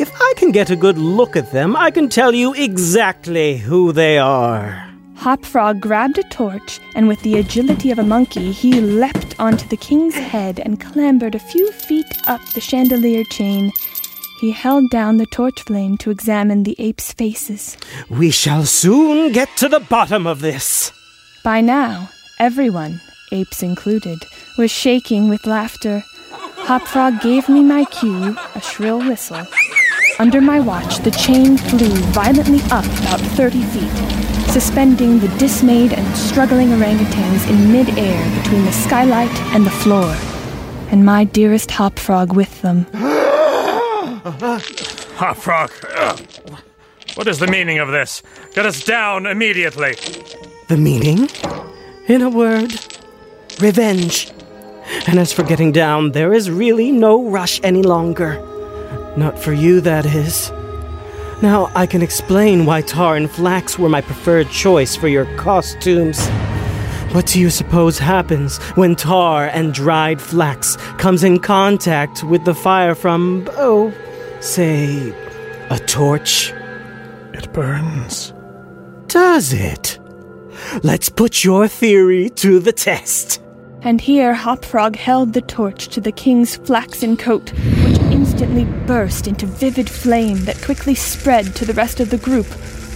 If 0.00 0.12
I 0.20 0.34
can 0.36 0.50
get 0.50 0.70
a 0.70 0.76
good 0.76 0.98
look 0.98 1.36
at 1.36 1.52
them, 1.52 1.76
I 1.76 1.92
can 1.92 2.08
tell 2.08 2.34
you 2.34 2.52
exactly 2.52 3.58
who 3.58 3.92
they 3.92 4.18
are. 4.18 4.86
Hop 5.18 5.44
Frog 5.44 5.80
grabbed 5.80 6.18
a 6.18 6.22
torch, 6.24 6.80
and 6.96 7.06
with 7.06 7.20
the 7.22 7.38
agility 7.38 7.92
of 7.92 7.98
a 8.00 8.04
monkey, 8.04 8.50
he 8.50 8.80
leapt 8.80 9.38
onto 9.38 9.68
the 9.68 9.76
king's 9.76 10.16
head 10.16 10.60
and 10.60 10.80
clambered 10.80 11.36
a 11.36 11.38
few 11.38 11.70
feet 11.70 12.06
up 12.26 12.40
the 12.54 12.60
chandelier 12.60 13.22
chain. 13.30 13.72
He 14.38 14.50
held 14.50 14.90
down 14.90 15.16
the 15.16 15.24
torch 15.24 15.62
flame 15.62 15.96
to 15.98 16.10
examine 16.10 16.62
the 16.62 16.76
apes' 16.78 17.12
faces. 17.12 17.78
We 18.10 18.30
shall 18.30 18.66
soon 18.66 19.32
get 19.32 19.48
to 19.56 19.68
the 19.68 19.80
bottom 19.80 20.26
of 20.26 20.40
this. 20.40 20.92
By 21.42 21.62
now, 21.62 22.10
everyone, 22.38 23.00
apes 23.32 23.62
included, 23.62 24.18
was 24.58 24.70
shaking 24.70 25.30
with 25.30 25.46
laughter. 25.46 26.04
Hopfrog 26.68 27.22
gave 27.22 27.48
me 27.48 27.62
my 27.62 27.84
cue, 27.86 28.36
a 28.54 28.60
shrill 28.60 28.98
whistle. 28.98 29.46
Under 30.18 30.42
my 30.42 30.60
watch, 30.60 30.98
the 30.98 31.12
chain 31.12 31.56
flew 31.56 31.94
violently 32.12 32.60
up 32.70 32.84
about 32.84 33.20
30 33.20 33.62
feet, 33.62 34.50
suspending 34.50 35.18
the 35.18 35.34
dismayed 35.38 35.94
and 35.94 36.16
struggling 36.16 36.68
orangutans 36.68 37.48
in 37.48 37.72
mid-air 37.72 38.42
between 38.42 38.66
the 38.66 38.72
skylight 38.72 39.34
and 39.54 39.64
the 39.64 39.70
floor, 39.70 40.14
and 40.90 41.06
my 41.06 41.24
dearest 41.24 41.70
Hopfrog 41.70 42.34
with 42.34 42.60
them. 42.60 42.86
Hop 44.26 45.36
Frog. 45.36 45.70
What 47.14 47.28
is 47.28 47.38
the 47.38 47.46
meaning 47.46 47.78
of 47.78 47.92
this? 47.92 48.24
Get 48.54 48.66
us 48.66 48.84
down 48.84 49.24
immediately. 49.24 49.94
The 50.66 50.76
meaning? 50.76 51.28
In 52.08 52.22
a 52.22 52.28
word, 52.28 52.74
revenge. 53.60 54.32
And 55.06 55.20
as 55.20 55.32
for 55.32 55.44
getting 55.44 55.70
down, 55.70 56.10
there 56.10 56.32
is 56.32 56.50
really 56.50 56.90
no 56.90 57.28
rush 57.28 57.60
any 57.62 57.84
longer. 57.84 58.34
Not 59.16 59.38
for 59.38 59.52
you, 59.52 59.80
that 59.82 60.04
is. 60.06 60.50
Now 61.40 61.70
I 61.76 61.86
can 61.86 62.02
explain 62.02 62.66
why 62.66 62.80
tar 62.80 63.14
and 63.14 63.30
flax 63.30 63.78
were 63.78 63.88
my 63.88 64.00
preferred 64.00 64.50
choice 64.50 64.96
for 64.96 65.06
your 65.06 65.26
costumes. 65.36 66.26
What 67.12 67.26
do 67.26 67.38
you 67.40 67.50
suppose 67.50 68.00
happens 68.00 68.58
when 68.74 68.96
tar 68.96 69.46
and 69.46 69.72
dried 69.72 70.20
flax 70.20 70.74
comes 70.98 71.22
in 71.22 71.38
contact 71.38 72.24
with 72.24 72.44
the 72.44 72.54
fire 72.54 72.96
from, 72.96 73.48
oh, 73.52 73.94
say, 74.46 75.12
a 75.70 75.78
torch? 75.80 76.52
It 77.34 77.52
burns. 77.52 78.32
Does 79.08 79.52
it? 79.52 79.98
Let's 80.82 81.08
put 81.08 81.42
your 81.42 81.66
theory 81.68 82.30
to 82.30 82.60
the 82.60 82.72
test. 82.72 83.42
And 83.82 84.00
here 84.00 84.34
Hop 84.34 84.64
Frog 84.64 84.96
held 84.96 85.32
the 85.32 85.42
torch 85.42 85.88
to 85.88 86.00
the 86.00 86.12
king's 86.12 86.56
flaxen 86.56 87.16
coat, 87.16 87.50
which 87.50 87.98
instantly 88.12 88.64
burst 88.86 89.26
into 89.26 89.46
vivid 89.46 89.90
flame 89.90 90.38
that 90.44 90.62
quickly 90.62 90.94
spread 90.94 91.54
to 91.56 91.64
the 91.64 91.74
rest 91.74 91.98
of 92.00 92.10
the 92.10 92.18
group, 92.18 92.46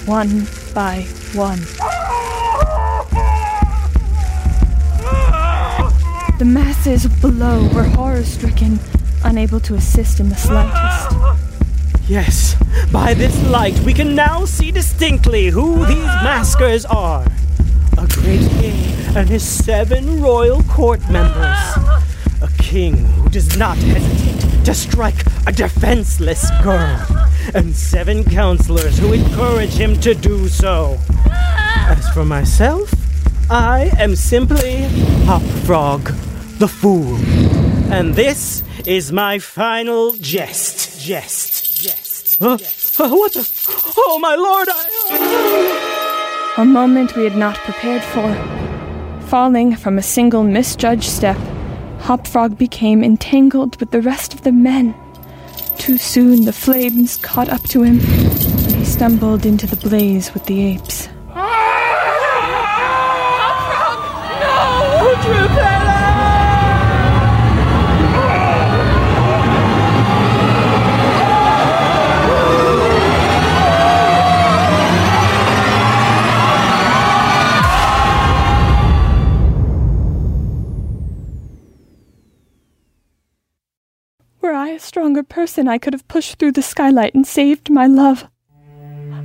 one 0.06 0.46
by 0.72 1.02
one. 1.34 1.60
The 6.38 6.46
masses 6.46 7.06
below 7.20 7.68
were 7.74 7.84
horror 7.84 8.22
stricken, 8.24 8.78
unable 9.24 9.60
to 9.60 9.74
assist 9.74 10.20
in 10.20 10.28
the 10.28 10.36
slightest. 10.36 11.29
Yes, 12.10 12.56
by 12.90 13.14
this 13.14 13.40
light 13.50 13.78
we 13.86 13.94
can 13.94 14.16
now 14.16 14.44
see 14.44 14.72
distinctly 14.72 15.46
who 15.46 15.86
these 15.86 16.10
maskers 16.26 16.84
are. 16.84 17.24
A 17.98 18.06
great 18.08 18.50
king 18.58 18.74
and 19.16 19.28
his 19.28 19.44
seven 19.48 20.20
royal 20.20 20.60
court 20.64 21.08
members. 21.08 21.60
A 22.42 22.50
king 22.58 22.96
who 22.96 23.28
does 23.28 23.56
not 23.56 23.76
hesitate 23.76 24.64
to 24.64 24.74
strike 24.74 25.24
a 25.46 25.52
defenseless 25.52 26.50
girl. 26.64 26.98
And 27.54 27.76
seven 27.76 28.24
counselors 28.24 28.98
who 28.98 29.12
encourage 29.12 29.74
him 29.74 29.94
to 30.00 30.12
do 30.12 30.48
so. 30.48 30.98
As 31.30 32.08
for 32.08 32.24
myself, 32.24 32.92
I 33.48 33.92
am 33.98 34.16
simply 34.16 34.82
Hop 35.26 35.42
Frog, 35.64 36.06
the 36.58 36.66
fool. 36.66 37.14
And 37.92 38.16
this 38.16 38.64
is 38.84 39.12
my 39.12 39.38
final 39.38 40.14
jest. 40.14 41.00
Jest. 41.00 41.59
Jest. 42.40 42.98
Uh, 42.98 43.04
uh, 43.04 43.08
what 43.10 43.32
the? 43.34 43.46
Oh, 43.98 44.18
my 44.18 44.34
lord! 44.34 44.68
I. 44.70 46.54
A 46.56 46.64
moment 46.64 47.14
we 47.14 47.24
had 47.24 47.36
not 47.36 47.56
prepared 47.56 48.02
for. 48.02 48.34
Falling 49.28 49.76
from 49.76 49.98
a 49.98 50.02
single 50.02 50.42
misjudged 50.42 51.04
step, 51.04 51.36
Hopfrog 52.00 52.56
became 52.56 53.04
entangled 53.04 53.78
with 53.78 53.90
the 53.90 54.00
rest 54.00 54.32
of 54.32 54.40
the 54.42 54.52
men. 54.52 54.94
Too 55.76 55.98
soon 55.98 56.46
the 56.46 56.52
flames 56.52 57.18
caught 57.18 57.50
up 57.50 57.62
to 57.64 57.82
him, 57.82 58.00
and 58.00 58.74
he 58.74 58.86
stumbled 58.86 59.44
into 59.44 59.66
the 59.66 59.76
blaze 59.76 60.32
with 60.32 60.46
the 60.46 60.62
apes. 60.62 61.08
Were 61.10 61.42
I 65.12 65.76
a 65.76 65.79
stronger 84.80 85.22
person, 85.22 85.68
I 85.68 85.78
could 85.78 85.92
have 85.92 86.08
pushed 86.08 86.38
through 86.38 86.52
the 86.52 86.62
skylight 86.62 87.14
and 87.14 87.26
saved 87.26 87.70
my 87.70 87.86
love. 87.86 88.28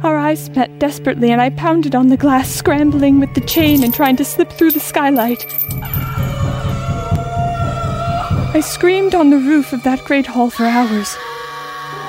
Our 0.03 0.17
eyes 0.17 0.49
met 0.49 0.77
desperately, 0.77 1.31
and 1.31 1.41
I 1.41 1.49
pounded 1.49 1.95
on 1.95 2.07
the 2.09 2.17
glass, 2.17 2.49
scrambling 2.49 3.19
with 3.19 3.33
the 3.33 3.41
chain 3.41 3.83
and 3.83 3.93
trying 3.93 4.15
to 4.17 4.25
slip 4.25 4.51
through 4.51 4.71
the 4.71 4.79
skylight. 4.79 5.45
I 8.53 8.61
screamed 8.61 9.15
on 9.15 9.29
the 9.29 9.37
roof 9.37 9.73
of 9.73 9.83
that 9.83 10.03
great 10.05 10.25
hall 10.25 10.49
for 10.49 10.65
hours. 10.65 11.15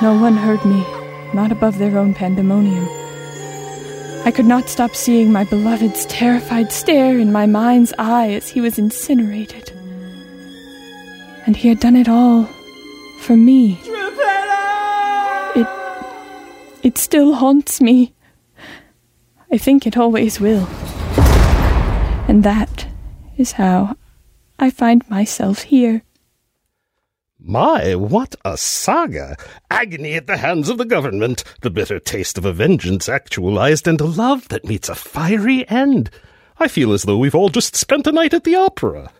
No 0.01 0.19
one 0.19 0.37
heard 0.37 0.63
me, 0.63 0.85
not 1.33 1.51
above 1.51 1.77
their 1.77 1.97
own 1.97 2.13
pandemonium. 2.13 2.87
I 4.25 4.31
could 4.31 4.45
not 4.45 4.69
stop 4.69 4.95
seeing 4.95 5.31
my 5.31 5.45
beloved's 5.45 6.05
terrified 6.05 6.71
stare 6.71 7.17
in 7.17 7.31
my 7.31 7.45
mind's 7.45 7.93
eye 7.97 8.31
as 8.31 8.49
he 8.49 8.61
was 8.61 8.77
incinerated. 8.77 9.71
And 11.45 11.55
he 11.55 11.69
had 11.69 11.79
done 11.79 11.95
it 11.95 12.09
all 12.09 12.49
for 13.19 13.37
me. 13.37 13.79
It 15.55 15.67
it 16.83 16.97
still 16.97 17.33
haunts 17.35 17.81
me. 17.81 18.13
I 19.51 19.57
think 19.57 19.87
it 19.87 19.97
always 19.97 20.39
will. 20.39 20.67
And 22.27 22.43
that 22.43 22.87
is 23.37 23.53
how 23.53 23.95
I 24.59 24.69
find 24.69 25.09
myself 25.09 25.63
here. 25.63 26.01
My, 27.39 27.95
what 27.95 28.35
a 28.43 28.57
saga! 28.57 29.37
Agony 29.71 30.15
at 30.15 30.27
the 30.27 30.37
hands 30.37 30.67
of 30.69 30.77
the 30.77 30.85
government, 30.85 31.43
the 31.61 31.69
bitter 31.69 31.99
taste 31.99 32.37
of 32.37 32.43
a 32.43 32.51
vengeance 32.51 33.07
actualized, 33.07 33.87
and 33.87 34.01
a 34.01 34.05
love 34.05 34.49
that 34.49 34.65
meets 34.65 34.89
a 34.89 34.95
fiery 34.95 35.67
end. 35.69 36.09
I 36.59 36.67
feel 36.67 36.91
as 36.91 37.03
though 37.03 37.17
we've 37.17 37.35
all 37.35 37.49
just 37.49 37.75
spent 37.75 38.07
a 38.07 38.11
night 38.11 38.33
at 38.33 38.43
the 38.43 38.55
opera. 38.55 39.11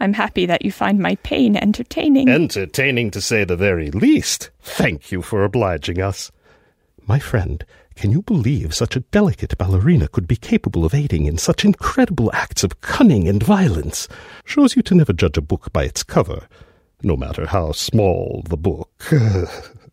I'm 0.00 0.12
happy 0.12 0.46
that 0.46 0.64
you 0.64 0.72
find 0.72 0.98
my 0.98 1.16
pain 1.16 1.56
entertaining. 1.56 2.28
Entertaining 2.28 3.10
to 3.12 3.20
say 3.20 3.44
the 3.44 3.56
very 3.56 3.90
least. 3.90 4.50
Thank 4.60 5.12
you 5.12 5.22
for 5.22 5.44
obliging 5.44 6.00
us. 6.00 6.30
My 7.06 7.18
friend, 7.18 7.64
can 7.94 8.10
you 8.10 8.22
believe 8.22 8.74
such 8.74 8.96
a 8.96 9.00
delicate 9.00 9.56
ballerina 9.56 10.08
could 10.08 10.26
be 10.26 10.36
capable 10.36 10.84
of 10.84 10.94
aiding 10.94 11.26
in 11.26 11.38
such 11.38 11.64
incredible 11.64 12.30
acts 12.32 12.64
of 12.64 12.80
cunning 12.80 13.28
and 13.28 13.42
violence? 13.42 14.08
Shows 14.44 14.74
you 14.74 14.82
to 14.82 14.94
never 14.94 15.12
judge 15.12 15.36
a 15.36 15.42
book 15.42 15.72
by 15.72 15.84
its 15.84 16.02
cover 16.02 16.48
no 17.04 17.16
matter 17.16 17.46
how 17.46 17.72
small 17.72 18.42
the 18.48 18.56
book. 18.56 18.90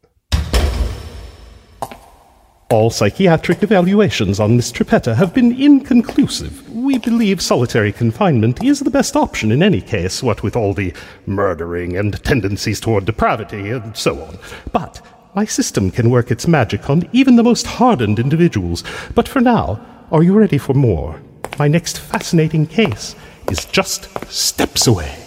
All 2.72 2.90
psychiatric 2.90 3.64
evaluations 3.64 4.40
on 4.40 4.56
Miss 4.56 4.72
Trippetta 4.72 5.14
have 5.16 5.34
been 5.34 5.62
inconclusive. 5.62 6.70
We 6.74 7.00
believe 7.00 7.42
solitary 7.42 7.92
confinement 7.92 8.64
is 8.64 8.80
the 8.80 8.90
best 8.90 9.18
option 9.18 9.52
in 9.52 9.62
any 9.62 9.82
case, 9.82 10.24
what 10.24 10.42
with 10.42 10.56
all 10.56 10.74
the 10.74 10.94
murdering 11.26 11.98
and 11.98 12.24
tendencies 12.24 12.80
toward 12.80 13.04
depravity 13.04 13.72
and 13.72 13.98
so 13.98 14.24
on. 14.24 14.38
But 14.72 15.02
my 15.36 15.44
system 15.44 15.92
can 15.92 16.10
work 16.10 16.32
its 16.32 16.48
magic 16.48 16.90
on 16.90 17.10
even 17.12 17.36
the 17.36 17.44
most 17.44 17.68
hardened 17.68 18.20
individuals. 18.20 18.86
But 19.16 19.28
for 19.28 19.42
now, 19.42 19.86
are 20.10 20.24
you 20.24 20.34
ready 20.34 20.58
for 20.58 20.74
more? 20.74 21.22
My 21.60 21.68
next 21.68 22.00
fascinating 22.00 22.68
case 22.68 23.18
is 23.50 23.66
just 23.66 24.08
steps 24.32 24.88
away. 24.88 25.21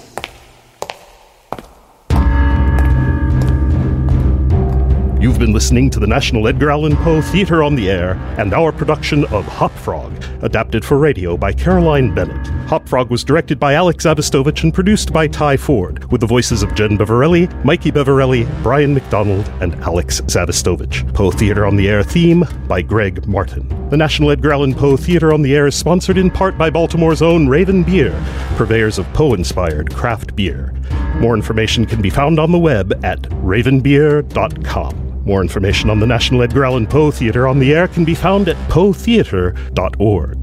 You've 5.25 5.39
been 5.39 5.55
listening 5.55 5.89
to 5.89 5.99
the 5.99 6.07
National 6.07 6.47
Edgar 6.49 6.71
Allan 6.71 6.97
Poe 6.97 7.23
Theatre 7.23 7.63
on 7.63 7.75
the 7.75 7.89
Air 7.89 8.13
and 8.37 8.53
our 8.53 8.71
production 8.71 9.25
of 9.33 9.47
Hop 9.47 9.73
Frog, 9.73 10.13
adapted 10.43 10.85
for 10.85 10.99
radio 10.99 11.35
by 11.35 11.51
Caroline 11.51 12.15
Bennett. 12.15 12.47
Hop 12.69 12.87
Frog 12.87 13.09
was 13.09 13.25
directed 13.25 13.59
by 13.59 13.73
Alex 13.73 14.05
Zavistovich 14.05 14.65
and 14.65 14.75
produced 14.75 15.15
by 15.15 15.27
Ty 15.27 15.57
Ford, 15.57 16.05
with 16.13 16.21
the 16.21 16.27
voices 16.27 16.63
of 16.63 16.75
Jen 16.75 16.99
Beverelli, 16.99 17.49
Mikey 17.65 17.91
Beverelli, 17.91 18.45
Brian 18.63 18.93
McDonald, 18.93 19.51
and 19.63 19.75
Alex 19.77 20.21
Zavistovich. 20.21 21.15
Poe 21.15 21.31
Theatre 21.31 21.65
on 21.65 21.77
the 21.77 21.89
Air 21.89 22.03
theme 22.03 22.45
by 22.69 22.83
Greg 22.83 23.27
Martin. 23.27 23.67
The 23.89 23.97
National 23.97 24.31
Edgar 24.31 24.53
Allan 24.53 24.75
Poe 24.75 24.99
Theatre 24.99 25.33
on 25.33 25.41
the 25.41 25.57
Air 25.57 25.69
is 25.69 25.75
sponsored 25.75 26.19
in 26.19 26.31
part 26.31 26.59
by 26.59 26.69
Baltimore's 26.69 27.23
own 27.23 27.49
Raven 27.49 27.83
Beer, 27.83 28.13
purveyors 28.57 28.99
of 28.99 29.11
Poe 29.15 29.33
inspired 29.33 29.95
craft 29.95 30.37
beer. 30.37 30.75
More 31.15 31.35
information 31.35 31.87
can 31.87 32.03
be 32.03 32.11
found 32.11 32.39
on 32.39 32.53
the 32.53 32.59
web 32.59 33.03
at 33.03 33.23
ravenbeer.com. 33.23 35.04
More 35.25 35.41
information 35.41 35.89
on 35.89 36.01
the 36.01 36.07
National 36.07 36.43
Edgar 36.43 36.67
Allan 36.67 36.87
Poe 36.87 37.11
Theatre 37.11 37.49
on 37.49 37.59
the 37.59 37.73
Air 37.73 37.89
can 37.89 38.05
be 38.05 38.15
found 38.15 38.49
at 38.49 38.57
poetheatre.org. 38.69 40.39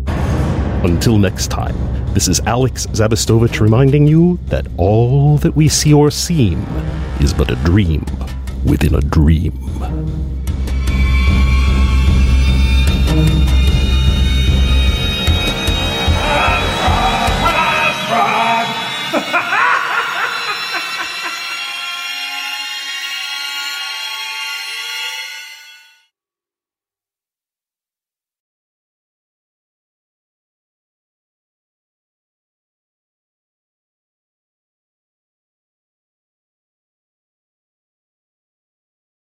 Until 0.83 1.17
next 1.19 1.47
time, 1.47 1.75
this 2.13 2.27
is 2.27 2.39
Alex 2.41 2.87
Zavistovich 2.87 3.59
reminding 3.59 4.07
you 4.07 4.39
that 4.47 4.65
all 4.77 5.37
that 5.37 5.55
we 5.55 5.69
see 5.69 5.93
or 5.93 6.09
seem 6.09 6.65
is 7.19 7.33
but 7.33 7.51
a 7.51 7.55
dream 7.57 8.03
within 8.65 8.95
a 8.95 9.01
dream. 9.01 9.53